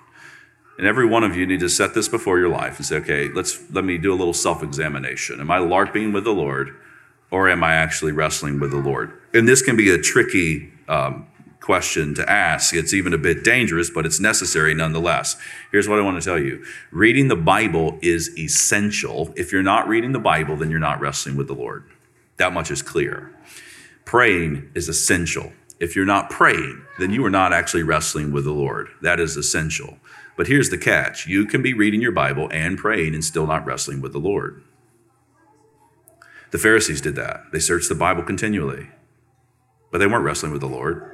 [0.78, 3.28] And every one of you need to set this before your life and say, okay,
[3.28, 5.40] let's let me do a little self-examination.
[5.40, 6.76] Am I LARPing with the Lord,
[7.30, 9.12] or am I actually wrestling with the Lord?
[9.32, 11.26] And this can be a tricky um,
[11.60, 12.74] question to ask.
[12.74, 15.36] It's even a bit dangerous, but it's necessary nonetheless.
[15.72, 19.32] Here's what I want to tell you reading the Bible is essential.
[19.34, 21.84] If you're not reading the Bible, then you're not wrestling with the Lord.
[22.36, 23.32] That much is clear.
[24.04, 25.52] Praying is essential.
[25.80, 28.88] If you're not praying, then you are not actually wrestling with the Lord.
[29.02, 29.98] That is essential.
[30.36, 33.64] But here's the catch you can be reading your Bible and praying and still not
[33.64, 34.62] wrestling with the Lord.
[36.50, 37.44] The Pharisees did that.
[37.52, 38.88] They searched the Bible continually,
[39.90, 41.10] but they weren't wrestling with the Lord.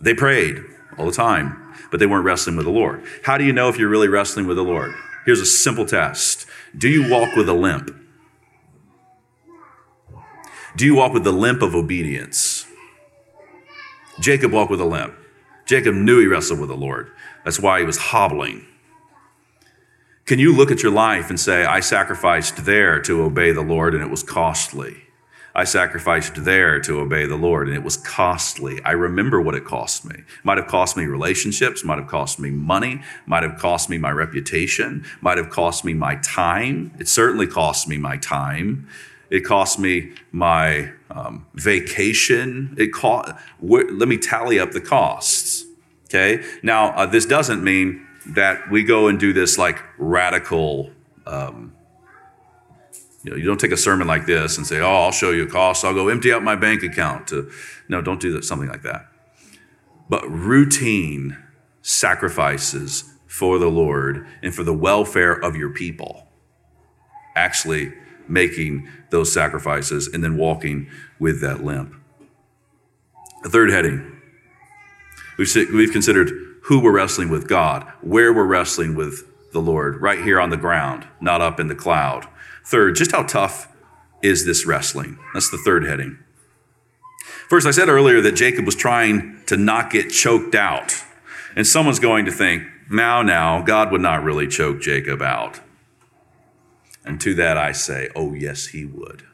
[0.00, 0.58] They prayed
[0.98, 3.04] all the time, but they weren't wrestling with the Lord.
[3.24, 4.94] How do you know if you're really wrestling with the Lord?
[5.24, 7.96] Here's a simple test Do you walk with a limp?
[10.74, 12.66] Do you walk with the limp of obedience?
[14.20, 15.14] Jacob walked with a limp.
[15.66, 17.10] Jacob knew he wrestled with the Lord.
[17.44, 18.66] That's why he was hobbling.
[20.24, 23.94] Can you look at your life and say, I sacrificed there to obey the Lord
[23.94, 25.02] and it was costly?
[25.54, 28.80] I sacrificed there to obey the Lord and it was costly.
[28.84, 30.22] I remember what it cost me.
[30.44, 34.10] Might have cost me relationships, might have cost me money, might have cost me my
[34.10, 36.94] reputation, might have cost me my time.
[36.98, 38.88] It certainly cost me my time.
[39.28, 42.74] It cost me my um, vacation.
[42.78, 43.32] It cost.
[43.60, 45.66] Let me tally up the costs.
[46.14, 46.44] Okay.
[46.62, 50.90] Now, uh, this doesn't mean that we go and do this like radical.
[51.26, 51.72] Um,
[53.24, 55.44] you know, you don't take a sermon like this and say, "Oh, I'll show you
[55.44, 55.86] a cost.
[55.86, 57.50] I'll go empty out my bank account." To
[57.88, 58.44] no, don't do that.
[58.44, 59.06] Something like that.
[60.10, 61.38] But routine
[61.80, 66.28] sacrifices for the Lord and for the welfare of your people
[67.34, 67.94] actually
[68.28, 71.94] making those sacrifices and then walking with that limp.
[73.42, 74.11] The third heading
[75.72, 76.30] we've, considered
[76.64, 80.56] who we're wrestling with God, where we're wrestling with the Lord, right here on the
[80.56, 82.26] ground, not up in the cloud.
[82.64, 83.68] Third, just how tough
[84.22, 85.18] is this wrestling?
[85.34, 86.18] That's the third heading.
[87.48, 91.04] First, I said earlier that Jacob was trying to not get choked out.
[91.54, 95.60] And someone's going to think, now, now, God would not really choke Jacob out.
[97.04, 99.24] And to that I say, oh, yes, he would.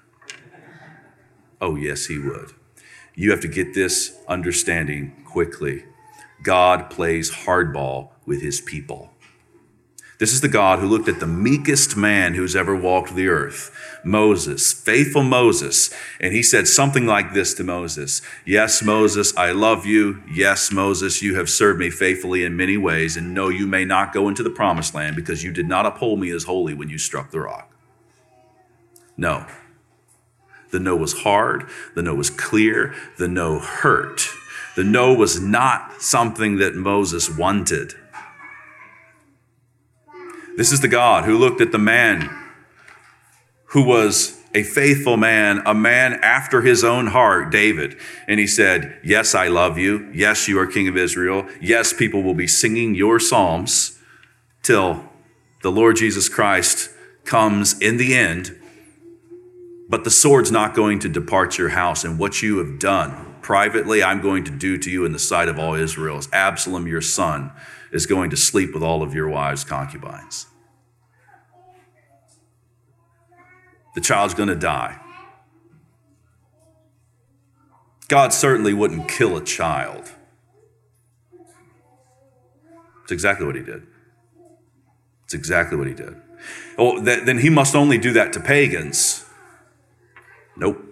[1.61, 2.53] Oh, yes, he would.
[3.15, 5.85] You have to get this understanding quickly.
[6.49, 9.11] God plays hardball with his people.
[10.19, 13.71] This is the God who looked at the meekest man who's ever walked the earth,
[14.03, 19.85] Moses, faithful Moses, and he said something like this to Moses Yes, Moses, I love
[19.85, 20.23] you.
[20.33, 24.15] Yes, Moses, you have served me faithfully in many ways, and no, you may not
[24.15, 26.97] go into the promised land because you did not uphold me as holy when you
[26.97, 27.71] struck the rock.
[29.19, 29.45] No.
[30.71, 34.31] The no was hard, the no was clear, the no hurt.
[34.79, 37.95] The no was not something that Moses wanted.
[40.57, 42.31] This is the God who looked at the man
[43.71, 47.97] who was a faithful man, a man after his own heart, David.
[48.29, 50.13] And he said, Yes, I love you.
[50.15, 51.49] Yes, you are king of Israel.
[51.61, 53.99] Yes, people will be singing your psalms
[54.63, 55.11] till
[55.63, 56.91] the Lord Jesus Christ
[57.25, 58.57] comes in the end.
[59.89, 64.03] But the sword's not going to depart your house, and what you have done privately,
[64.03, 66.19] I'm going to do to you in the sight of all Israel.
[66.19, 67.51] As Absalom, your son,
[67.91, 70.49] is going to sleep with all of your wives' concubines.
[73.95, 75.01] The child's going to die.
[78.09, 80.13] God certainly wouldn't kill a child.
[83.05, 83.87] It's exactly what he did.
[85.25, 86.17] It's exactly what he did.
[86.77, 89.25] Oh, then he must only do that to pagans.
[90.55, 90.88] Nope.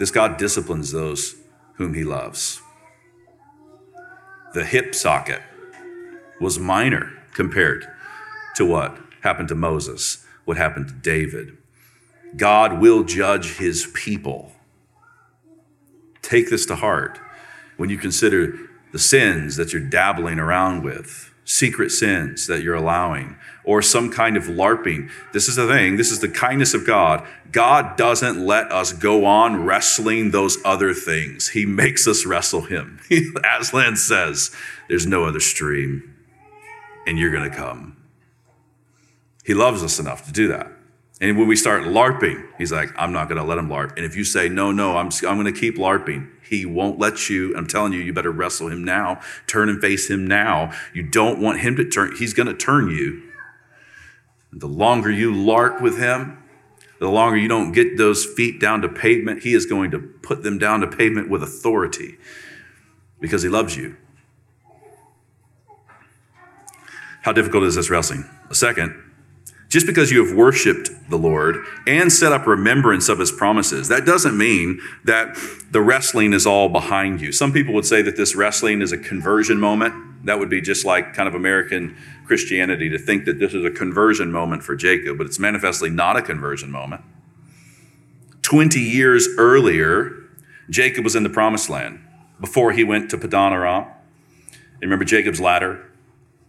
[0.00, 1.36] This God disciplines those
[1.74, 2.62] whom he loves
[4.54, 5.42] the hip socket
[6.40, 7.86] was minor compared
[8.56, 11.56] to what happened to Moses, what happened to David.
[12.36, 14.52] God will judge his people.
[16.22, 17.20] Take this to heart
[17.76, 18.58] when you consider
[18.92, 23.36] the sins that you're dabbling around with, secret sins that you're allowing,
[23.70, 25.08] or some kind of LARPing.
[25.32, 27.24] This is the thing, this is the kindness of God.
[27.52, 32.98] God doesn't let us go on wrestling those other things, He makes us wrestle Him.
[33.44, 34.50] Aslan says,
[34.88, 36.16] There's no other stream,
[37.06, 37.96] and you're going to come.
[39.44, 40.72] He loves us enough to do that.
[41.20, 43.94] And when we start LARPing, he's like, I'm not going to let him LARP.
[43.96, 47.30] And if you say, no, no, I'm, I'm going to keep LARPing, he won't let
[47.30, 47.54] you.
[47.56, 49.20] I'm telling you, you better wrestle him now.
[49.46, 50.72] Turn and face him now.
[50.92, 52.16] You don't want him to turn.
[52.16, 53.29] He's going to turn you.
[54.52, 56.42] The longer you LARP with him,
[56.98, 60.42] the longer you don't get those feet down to pavement, he is going to put
[60.42, 62.18] them down to pavement with authority
[63.20, 63.96] because he loves you.
[67.22, 68.28] How difficult is this wrestling?
[68.48, 68.94] A second,
[69.70, 74.04] just because you have worshiped the Lord and set up remembrance of his promises, that
[74.04, 75.38] doesn't mean that
[75.70, 77.30] the wrestling is all behind you.
[77.30, 80.26] Some people would say that this wrestling is a conversion moment.
[80.26, 81.96] That would be just like kind of American
[82.26, 86.16] Christianity to think that this is a conversion moment for Jacob, but it's manifestly not
[86.16, 87.02] a conversion moment.
[88.42, 90.16] 20 years earlier,
[90.68, 92.00] Jacob was in the promised land
[92.40, 93.86] before he went to Padan Aram.
[94.80, 95.86] remember Jacob's ladder?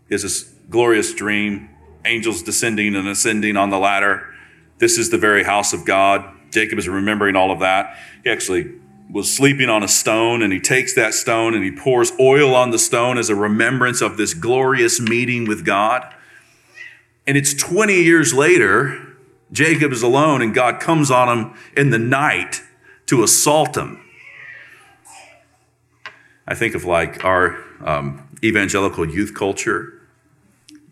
[0.07, 1.69] He has this glorious dream,
[2.05, 4.33] angels descending and ascending on the ladder.
[4.77, 6.25] This is the very house of God.
[6.51, 7.97] Jacob is remembering all of that.
[8.23, 8.73] He actually
[9.09, 12.71] was sleeping on a stone and he takes that stone and he pours oil on
[12.71, 16.13] the stone as a remembrance of this glorious meeting with God.
[17.27, 19.15] And it's 20 years later,
[19.51, 22.61] Jacob is alone and God comes on him in the night
[23.07, 24.03] to assault him.
[26.47, 30.00] I think of like our um, evangelical youth culture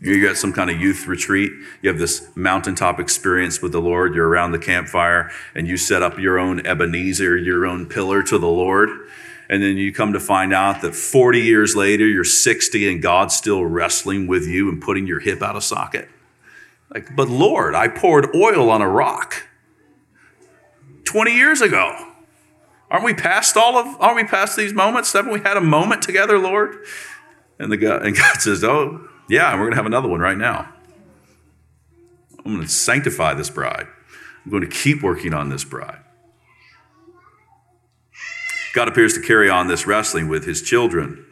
[0.02, 1.52] you're at some kind of youth retreat.
[1.82, 4.16] You have this mountaintop experience with the Lord.
[4.16, 8.38] You're around the campfire and you set up your own Ebenezer, your own pillar to
[8.38, 8.90] the Lord.
[9.50, 13.36] And then you come to find out that 40 years later, you're 60 and God's
[13.36, 16.08] still wrestling with you and putting your hip out of socket.
[16.94, 19.48] Like, but Lord, I poured oil on a rock
[21.04, 22.06] 20 years ago.
[22.90, 25.12] Aren't we past all of, aren't we past these moments?
[25.12, 26.86] Haven't we had a moment together, Lord?
[27.60, 30.38] And the God, and God says, Oh, yeah, we're going to have another one right
[30.38, 30.74] now.
[32.46, 33.88] I'm going to sanctify this bride.
[34.44, 36.00] I'm going to keep working on this bride.
[38.74, 41.26] God appears to carry on this wrestling with his children.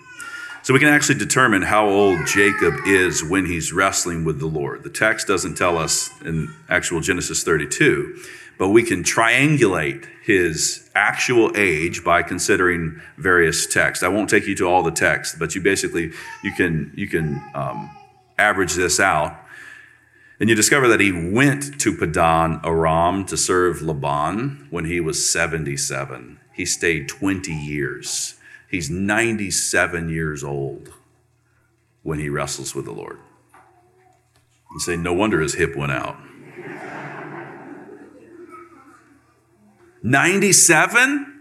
[0.63, 4.83] So we can actually determine how old Jacob is when he's wrestling with the Lord.
[4.83, 8.17] The text doesn't tell us in actual Genesis 32,
[8.57, 14.03] but we can triangulate his actual age by considering various texts.
[14.03, 16.11] I won't take you to all the texts, but you basically
[16.43, 17.89] you can you can um,
[18.37, 19.39] average this out,
[20.39, 25.29] and you discover that he went to Padan Aram to serve Laban when he was
[25.29, 26.39] 77.
[26.53, 28.35] He stayed 20 years.
[28.69, 30.93] He's 97 years old
[32.03, 33.19] when he wrestles with the Lord.
[34.73, 36.17] You say, no wonder his hip went out.
[40.03, 41.33] 97?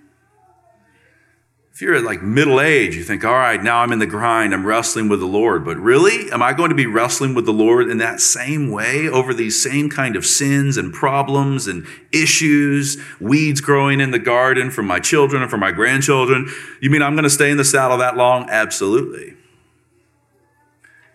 [1.76, 4.54] If you're at like middle age, you think, all right, now I'm in the grind,
[4.54, 5.62] I'm wrestling with the Lord.
[5.62, 9.08] But really, am I going to be wrestling with the Lord in that same way
[9.08, 14.70] over these same kind of sins and problems and issues, weeds growing in the garden
[14.70, 16.50] for my children and for my grandchildren?
[16.80, 18.48] You mean I'm going to stay in the saddle that long?
[18.48, 19.34] Absolutely.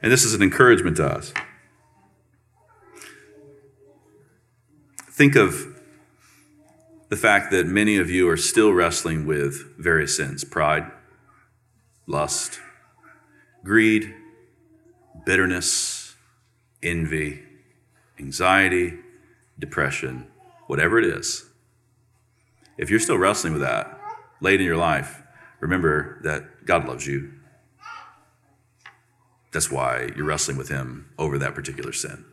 [0.03, 1.33] And this is an encouragement to us.
[5.09, 5.70] Think of
[7.11, 10.89] the fact that many of you are still wrestling with various sins pride,
[12.07, 12.61] lust,
[13.65, 14.15] greed,
[15.25, 16.15] bitterness,
[16.81, 17.43] envy,
[18.17, 18.93] anxiety,
[19.59, 20.25] depression,
[20.67, 21.49] whatever it is.
[22.77, 23.99] If you're still wrestling with that
[24.39, 25.21] late in your life,
[25.59, 27.33] remember that God loves you.
[29.51, 32.23] That's why you're wrestling with Him over that particular sin.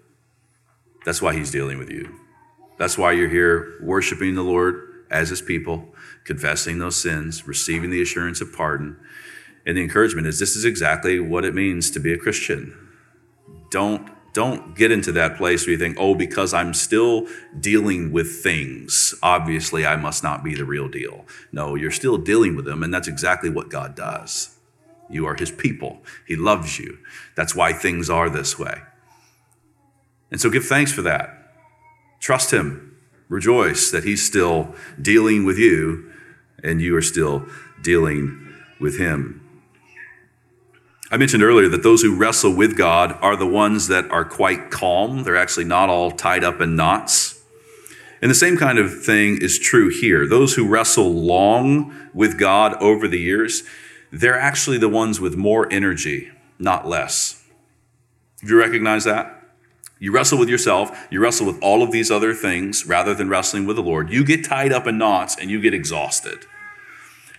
[1.04, 2.27] That's why He's dealing with you.
[2.78, 8.02] That's why you're here worshiping the Lord as his people, confessing those sins, receiving the
[8.02, 8.96] assurance of pardon.
[9.66, 12.88] And the encouragement is this is exactly what it means to be a Christian.
[13.70, 17.26] Don't don't get into that place where you think, oh, because I'm still
[17.58, 21.24] dealing with things, obviously I must not be the real deal.
[21.50, 24.56] No, you're still dealing with them, and that's exactly what God does.
[25.10, 26.02] You are his people.
[26.26, 26.98] He loves you.
[27.34, 28.82] That's why things are this way.
[30.30, 31.37] And so give thanks for that.
[32.20, 32.96] Trust Him.
[33.28, 36.10] Rejoice that He's still dealing with you
[36.62, 37.46] and you are still
[37.82, 39.44] dealing with Him.
[41.10, 44.70] I mentioned earlier that those who wrestle with God are the ones that are quite
[44.70, 45.24] calm.
[45.24, 47.42] They're actually not all tied up in knots.
[48.20, 50.26] And the same kind of thing is true here.
[50.26, 53.62] Those who wrestle long with God over the years,
[54.10, 57.42] they're actually the ones with more energy, not less.
[58.40, 59.37] Do you recognize that?
[60.00, 63.66] You wrestle with yourself, you wrestle with all of these other things rather than wrestling
[63.66, 64.10] with the Lord.
[64.10, 66.46] You get tied up in knots and you get exhausted.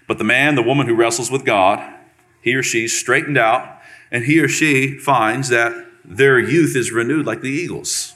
[0.08, 1.96] But the man, the woman who wrestles with God,
[2.42, 3.80] he or she's straightened out,
[4.12, 8.16] and he or she finds that their youth is renewed like the eagles.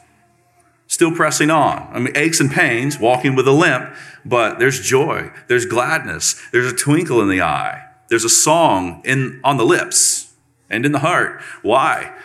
[0.88, 1.88] Still pressing on.
[1.92, 3.94] I mean, aches and pains, walking with a limp,
[4.26, 9.40] but there's joy, there's gladness, there's a twinkle in the eye, there's a song in,
[9.44, 10.34] on the lips
[10.70, 11.42] and in the heart.
[11.62, 12.16] Why?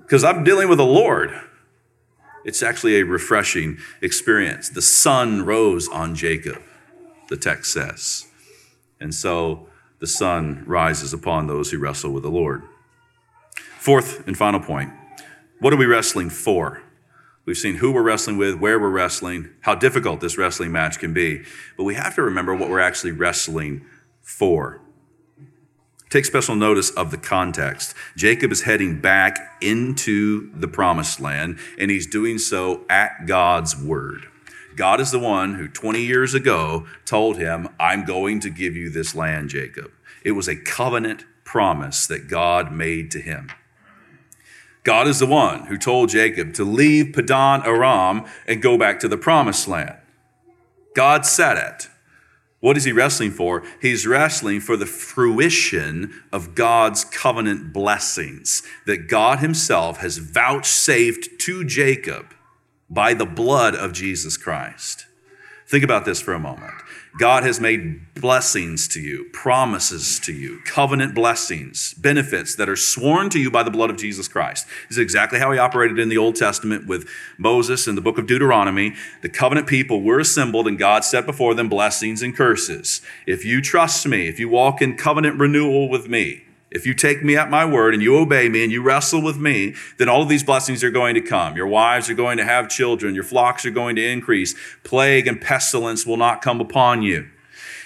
[0.00, 1.32] Because I'm dealing with the Lord.
[2.44, 4.68] It's actually a refreshing experience.
[4.68, 6.60] The sun rose on Jacob,
[7.28, 8.26] the text says.
[9.00, 9.68] And so
[9.98, 12.62] the sun rises upon those who wrestle with the Lord.
[13.78, 14.92] Fourth and final point
[15.60, 16.82] what are we wrestling for?
[17.46, 21.12] We've seen who we're wrestling with, where we're wrestling, how difficult this wrestling match can
[21.12, 21.44] be.
[21.76, 23.84] But we have to remember what we're actually wrestling
[24.22, 24.80] for.
[26.14, 27.92] Take special notice of the context.
[28.16, 34.28] Jacob is heading back into the promised land, and he's doing so at God's word.
[34.76, 38.90] God is the one who 20 years ago told him, I'm going to give you
[38.90, 39.90] this land, Jacob.
[40.22, 43.50] It was a covenant promise that God made to him.
[44.84, 49.08] God is the one who told Jacob to leave Padan Aram and go back to
[49.08, 49.96] the promised land.
[50.94, 51.88] God said it.
[52.64, 53.62] What is he wrestling for?
[53.82, 61.64] He's wrestling for the fruition of God's covenant blessings that God himself has vouchsafed to
[61.66, 62.32] Jacob
[62.88, 65.04] by the blood of Jesus Christ.
[65.66, 66.72] Think about this for a moment.
[67.16, 73.30] God has made blessings to you, promises to you, covenant blessings, benefits that are sworn
[73.30, 74.66] to you by the blood of Jesus Christ.
[74.88, 77.08] This is exactly how he operated in the Old Testament with
[77.38, 78.94] Moses in the book of Deuteronomy.
[79.22, 83.00] The covenant people were assembled and God set before them blessings and curses.
[83.26, 86.42] If you trust me, if you walk in covenant renewal with me,
[86.74, 89.38] if you take me at my word and you obey me and you wrestle with
[89.38, 91.56] me, then all of these blessings are going to come.
[91.56, 93.14] Your wives are going to have children.
[93.14, 94.56] Your flocks are going to increase.
[94.82, 97.30] Plague and pestilence will not come upon you.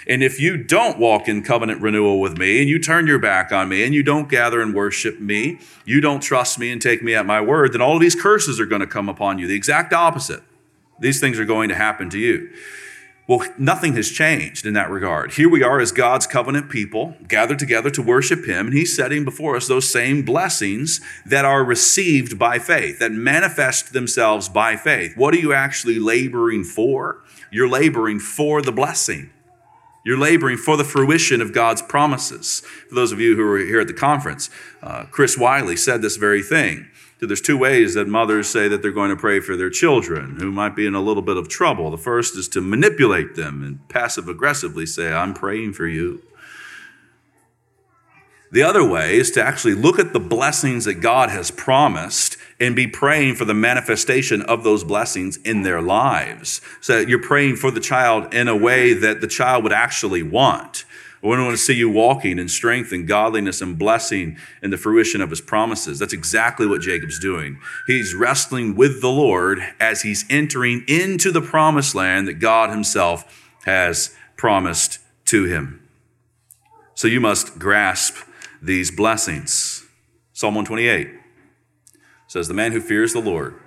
[0.09, 3.53] And if you don't walk in covenant renewal with me and you turn your back
[3.53, 7.03] on me and you don't gather and worship me, you don't trust me and take
[7.03, 9.47] me at my word, then all of these curses are going to come upon you.
[9.47, 10.43] The exact opposite.
[10.99, 12.51] These things are going to happen to you.
[13.29, 15.35] Well, nothing has changed in that regard.
[15.35, 19.23] Here we are as God's covenant people, gathered together to worship Him, and He's setting
[19.23, 25.15] before us those same blessings that are received by faith, that manifest themselves by faith.
[25.15, 27.23] What are you actually laboring for?
[27.51, 29.29] You're laboring for the blessing.
[30.05, 32.61] You're laboring for the fruition of God's promises.
[32.89, 34.49] For those of you who were here at the conference,
[34.83, 36.89] uh, Chris Wiley said this very thing.
[37.21, 40.53] There's two ways that mothers say that they're going to pray for their children who
[40.53, 41.91] might be in a little bit of trouble.
[41.91, 46.23] The first is to manipulate them and passive aggressively say, I'm praying for you.
[48.51, 52.75] The other way is to actually look at the blessings that God has promised and
[52.75, 56.61] be praying for the manifestation of those blessings in their lives.
[56.81, 60.85] So you're praying for the child in a way that the child would actually want.
[61.23, 65.21] We want to see you walking in strength and godliness and blessing in the fruition
[65.21, 65.99] of his promises.
[65.99, 67.59] That's exactly what Jacob's doing.
[67.87, 73.53] He's wrestling with the Lord as he's entering into the promised land that God himself
[73.65, 75.83] has promised to him.
[76.95, 78.17] So you must grasp
[78.63, 79.85] these blessings.
[80.33, 81.11] Psalm 128
[82.29, 83.61] says, The man who fears the Lord,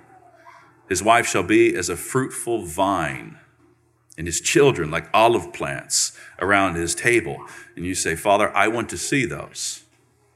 [0.88, 3.38] his wife shall be as a fruitful vine
[4.16, 7.44] and his children like olive plants around his table.
[7.76, 9.84] And you say, Father, I want to see those.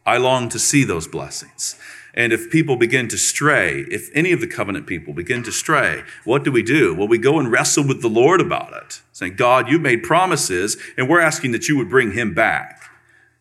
[0.05, 1.79] I long to see those blessings.
[2.15, 6.03] And if people begin to stray, if any of the covenant people begin to stray,
[6.25, 6.95] what do we do?
[6.95, 10.79] Well, we go and wrestle with the Lord about it, saying, God, you made promises,
[10.97, 12.76] and we're asking that you would bring him back.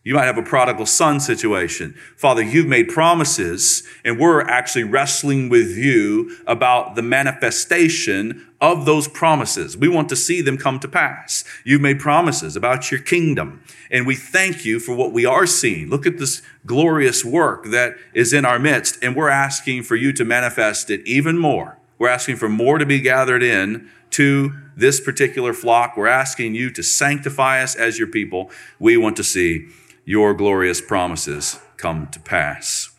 [0.06, 1.96] You might have a prodigal son situation.
[2.16, 9.08] Father, you've made promises, and we're actually wrestling with you about the manifestation of those
[9.08, 9.76] promises.
[9.76, 11.44] We want to see them come to pass.
[11.64, 15.90] You've made promises about your kingdom, and we thank you for what we are seeing.
[15.90, 20.14] Look at this glorious work that is in our midst, and we're asking for you
[20.14, 21.80] to manifest it even more.
[21.98, 25.98] We're asking for more to be gathered in to this particular flock.
[25.98, 28.52] We're asking you to sanctify us as your people.
[28.78, 29.70] We want to see
[30.06, 32.92] your glorious promises come to pass.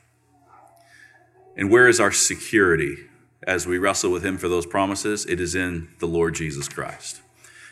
[1.56, 2.96] And where is our security
[3.44, 5.24] as we wrestle with Him for those promises?
[5.24, 7.22] It is in the Lord Jesus Christ.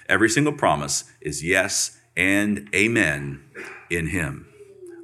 [0.08, 3.42] Every single promise is yes and amen
[3.90, 4.46] in Him.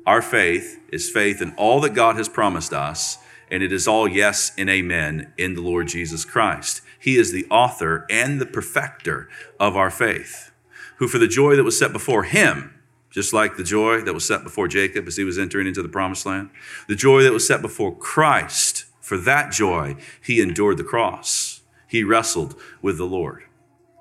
[0.06, 3.18] Our faith is faith in all that God has promised us,
[3.50, 6.82] and it is all yes and amen in the Lord Jesus Christ.
[6.98, 9.28] He is the author and the perfecter
[9.58, 10.52] of our faith,
[10.96, 12.79] who for the joy that was set before Him,
[13.10, 15.88] just like the joy that was set before Jacob as he was entering into the
[15.88, 16.50] promised land,
[16.88, 21.62] the joy that was set before Christ, for that joy, he endured the cross.
[21.88, 23.42] He wrestled with the Lord.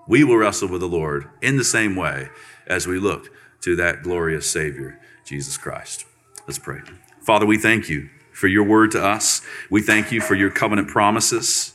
[0.07, 2.29] We will wrestle with the Lord in the same way
[2.67, 3.31] as we look
[3.61, 6.05] to that glorious Savior, Jesus Christ.
[6.47, 6.81] Let's pray.
[7.21, 9.41] Father, we thank you for your word to us.
[9.69, 11.73] We thank you for your covenant promises.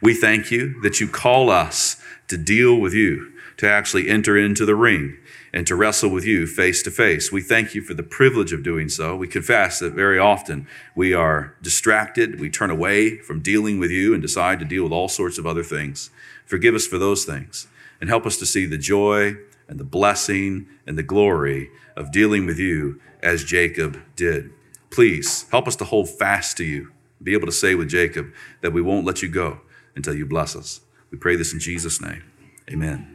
[0.00, 4.66] We thank you that you call us to deal with you, to actually enter into
[4.66, 5.18] the ring
[5.54, 7.30] and to wrestle with you face to face.
[7.30, 9.14] We thank you for the privilege of doing so.
[9.14, 12.40] We confess that very often we are distracted.
[12.40, 15.46] We turn away from dealing with you and decide to deal with all sorts of
[15.46, 16.10] other things.
[16.44, 17.68] Forgive us for those things
[18.00, 19.36] and help us to see the joy
[19.68, 24.50] and the blessing and the glory of dealing with you as Jacob did.
[24.90, 26.90] Please help us to hold fast to you,
[27.22, 28.26] be able to say with Jacob
[28.60, 29.60] that we won't let you go
[29.94, 30.80] until you bless us.
[31.12, 32.24] We pray this in Jesus' name.
[32.68, 33.13] Amen.